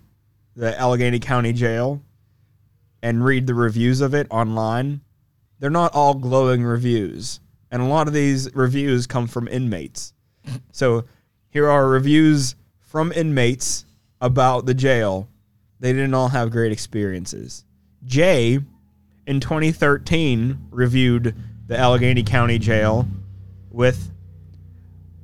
[0.55, 2.01] the Allegheny County Jail
[3.01, 5.01] and read the reviews of it online,
[5.59, 7.41] they're not all glowing reviews.
[7.71, 10.13] And a lot of these reviews come from inmates.
[10.71, 11.05] So
[11.49, 13.85] here are reviews from inmates
[14.21, 15.27] about the jail.
[15.79, 17.63] They didn't all have great experiences.
[18.03, 18.59] Jay,
[19.25, 21.35] in 2013, reviewed
[21.67, 23.07] the Allegheny County Jail
[23.71, 24.11] with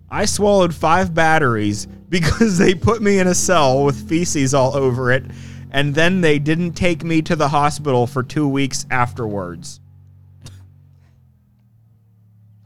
[0.10, 5.12] I swallowed five batteries because they put me in a cell with feces all over
[5.12, 5.24] it,
[5.72, 9.80] and then they didn't take me to the hospital for two weeks afterwards.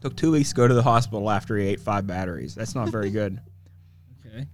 [0.06, 2.54] Took two weeks to go to the hospital after he ate five batteries.
[2.54, 3.40] That's not very good.
[4.28, 4.46] Okay.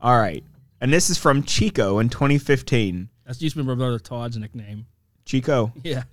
[0.00, 0.42] All right.
[0.80, 3.10] And this is from Chico in 2015.
[3.26, 4.86] That's used to be my brother Todd's nickname.
[5.26, 6.04] Chico, Yeah.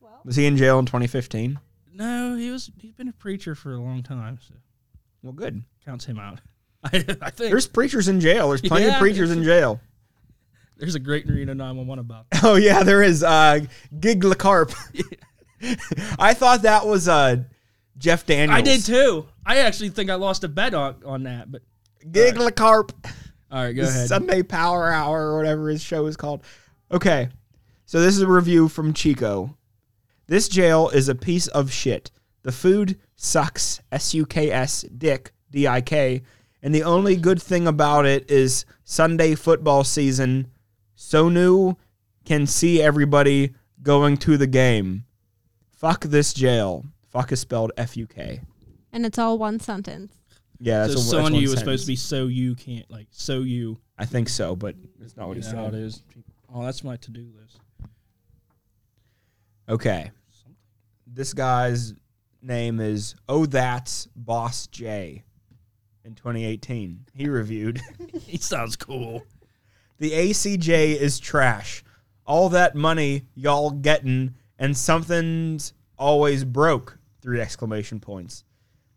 [0.00, 1.60] Well, was he in jail in 2015?
[1.94, 4.54] No, he was he's been a preacher for a long time, so
[5.22, 5.62] Well, good.
[5.84, 6.40] counts him out.
[6.84, 8.48] I, I think There's preachers in jail.
[8.48, 9.80] There's plenty of Yeah, preachers in jail.
[10.76, 12.44] there's a great Reno 911 about that.
[12.44, 13.60] Oh yeah, there is uh
[14.00, 14.74] Gig LaCarp.
[16.18, 17.42] I thought that was uh
[17.98, 18.58] Jeff Daniels.
[18.58, 19.26] I did too.
[19.44, 21.62] I actually think I lost a bet on, on that, but
[22.10, 22.92] Gig LaCarp.
[23.50, 24.08] all right, go ahead.
[24.08, 26.42] Sunday Power Hour or whatever his show is called.
[26.90, 27.28] Okay.
[27.86, 29.56] So this is a review from Chico.
[30.26, 32.10] This jail is a piece of shit.
[32.42, 33.80] The food sucks.
[33.90, 36.22] S U K S dick D I K.
[36.62, 40.48] And the only good thing about it is Sunday football season.
[40.96, 41.76] Sonu
[42.24, 45.04] can see everybody going to the game.
[45.70, 46.84] Fuck this jail.
[47.18, 48.40] Fuck is spelled F U K.
[48.92, 50.14] And it's all one sentence.
[50.60, 51.60] Yeah, so that's a, son that's one you was sentence.
[51.60, 53.80] supposed to be so you can't like so you.
[53.98, 55.74] I think so, but it's not what he That's said.
[55.74, 56.04] it is.
[56.54, 57.58] Oh, that's my to do list.
[59.68, 60.12] Okay.
[61.08, 61.92] This guy's
[62.40, 65.24] name is Oh That's Boss J
[66.04, 67.06] in 2018.
[67.14, 67.80] He reviewed
[68.20, 69.24] he sounds cool.
[69.98, 71.82] The ACJ is trash.
[72.24, 76.97] All that money y'all getting and something's always broke.
[77.20, 78.44] Three exclamation points.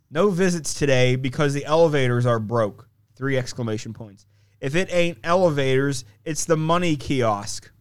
[0.09, 2.87] No visits today because the elevators are broke.
[3.15, 4.25] Three exclamation points.
[4.59, 7.71] If it ain't elevators, it's the money kiosk.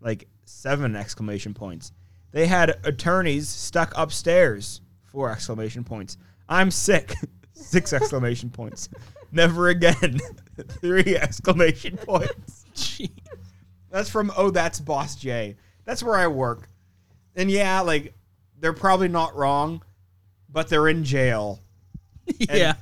[0.00, 1.92] Like seven exclamation points.
[2.32, 4.80] They had attorneys stuck upstairs.
[5.04, 6.16] Four exclamation points.
[6.48, 7.14] I'm sick.
[7.52, 8.88] Six exclamation points.
[9.32, 10.18] Never again.
[10.80, 12.64] Three exclamation points.
[12.74, 13.10] Gee.
[13.90, 15.56] That's from Oh That's Boss J.
[15.84, 16.68] That's where I work.
[17.36, 18.14] And yeah, like
[18.60, 19.82] they're probably not wrong,
[20.48, 21.60] but they're in jail.
[22.38, 22.74] yeah.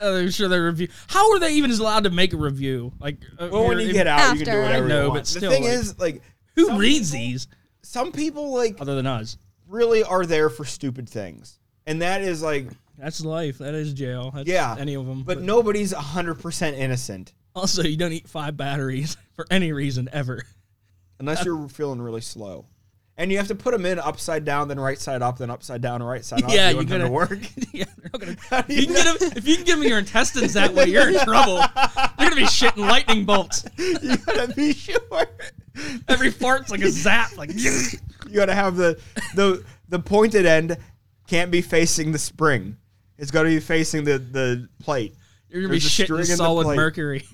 [0.00, 0.88] Uh, I'm sure they review.
[1.06, 2.92] How are they even allowed to make a review?
[2.98, 5.26] Like, uh, Well, when you get out, you can do whatever I know, you but
[5.26, 6.22] still, the thing like- is, like,
[6.54, 7.48] who reads people- these
[7.82, 9.38] some people like other than us?
[9.68, 12.68] really are there for stupid things, and that is like,
[12.98, 13.58] That's life.
[13.58, 14.32] That is jail.
[14.34, 15.22] That's yeah, any of them.
[15.22, 20.42] But nobody's hundred percent innocent also, you don't eat five batteries for any reason ever.
[21.18, 22.66] unless you're feeling really slow.
[23.18, 25.80] And you have to put them in upside down, then right side up, then upside
[25.80, 26.50] down, right side up.
[26.50, 27.40] Yeah, if you you want them to gotta- work.
[27.72, 28.36] yeah, they're not gonna.
[28.50, 30.74] How do You you can get 'em- if you can give me your intestines that
[30.74, 31.54] way, you're in trouble.
[31.56, 33.64] You're gonna be shitting lightning bolts.
[33.78, 34.98] you gotta be sure.
[36.08, 37.36] Every fart's like a zap.
[37.38, 37.72] Like You
[38.34, 39.00] gotta have the
[39.34, 40.76] the the pointed end
[41.26, 42.76] can't be facing the spring.
[43.18, 45.14] It's got to be facing the the plate.
[45.48, 47.24] you're gonna be There's a string shitting in the solid mercury.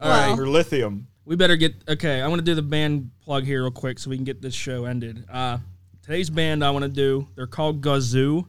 [0.00, 1.06] All Well- right, Or lithium.
[1.24, 1.74] We better get.
[1.88, 4.40] Okay, I want to do the band plug here real quick so we can get
[4.42, 5.24] this show ended.
[5.30, 5.58] Uh,
[6.02, 7.28] today's band I want to do.
[7.36, 8.46] They're called Gozu,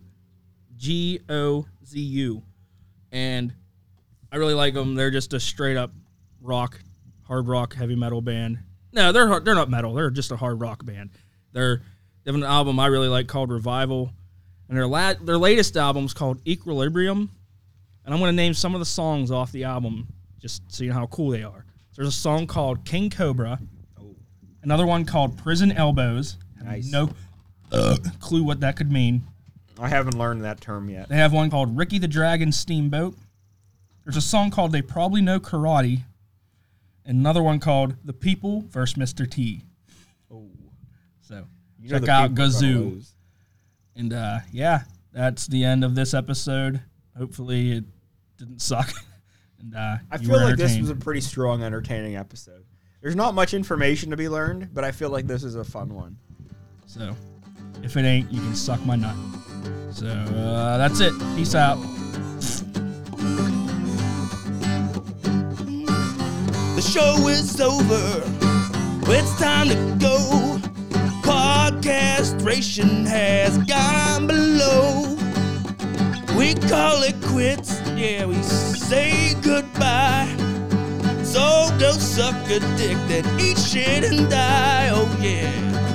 [0.77, 2.43] G O Z U,
[3.11, 3.53] and
[4.31, 4.95] I really like them.
[4.95, 5.91] They're just a straight up
[6.41, 6.79] rock,
[7.23, 8.59] hard rock, heavy metal band.
[8.93, 9.93] No, they're they're not metal.
[9.93, 11.11] They're just a hard rock band.
[11.51, 11.81] They're
[12.23, 14.11] they have an album I really like called Revival,
[14.69, 17.29] and their la- their latest album's called Equilibrium.
[18.03, 20.07] And I'm going to name some of the songs off the album
[20.39, 21.65] just so you know how cool they are.
[21.95, 23.59] There's a song called King Cobra,
[24.63, 26.37] another one called Prison Elbows.
[26.63, 26.91] Nice.
[26.91, 27.09] No
[27.71, 29.23] uh, clue what that could mean.
[29.79, 31.09] I haven't learned that term yet.
[31.09, 33.15] They have one called Ricky the Dragon Steamboat.
[34.03, 36.03] There's a song called They Probably Know Karate.
[37.03, 38.95] And another one called The People vs.
[38.95, 39.29] Mr.
[39.29, 39.63] T.
[40.31, 40.49] Oh.
[41.21, 41.45] So
[41.79, 43.11] You check out people are gonna Gozu.
[43.95, 46.81] And uh, yeah, that's the end of this episode.
[47.17, 47.83] Hopefully it
[48.37, 48.91] didn't suck.
[49.61, 52.65] and uh, I you feel were like this was a pretty strong, entertaining episode.
[53.01, 55.93] There's not much information to be learned, but I feel like this is a fun
[55.93, 56.17] one.
[56.85, 57.15] So,
[57.83, 59.15] if it ain't, you can suck my nut.
[59.91, 61.13] So, uh, that's it.
[61.35, 61.77] Peace out.
[66.75, 68.23] The show is over.
[69.13, 70.59] It's time to go.
[71.23, 75.17] Podcastration has gone below.
[76.37, 77.80] We call it quits.
[78.01, 80.25] Yeah, we say goodbye.
[81.21, 84.89] So go suck a dick, then eat shit and die.
[84.91, 85.90] Oh yeah.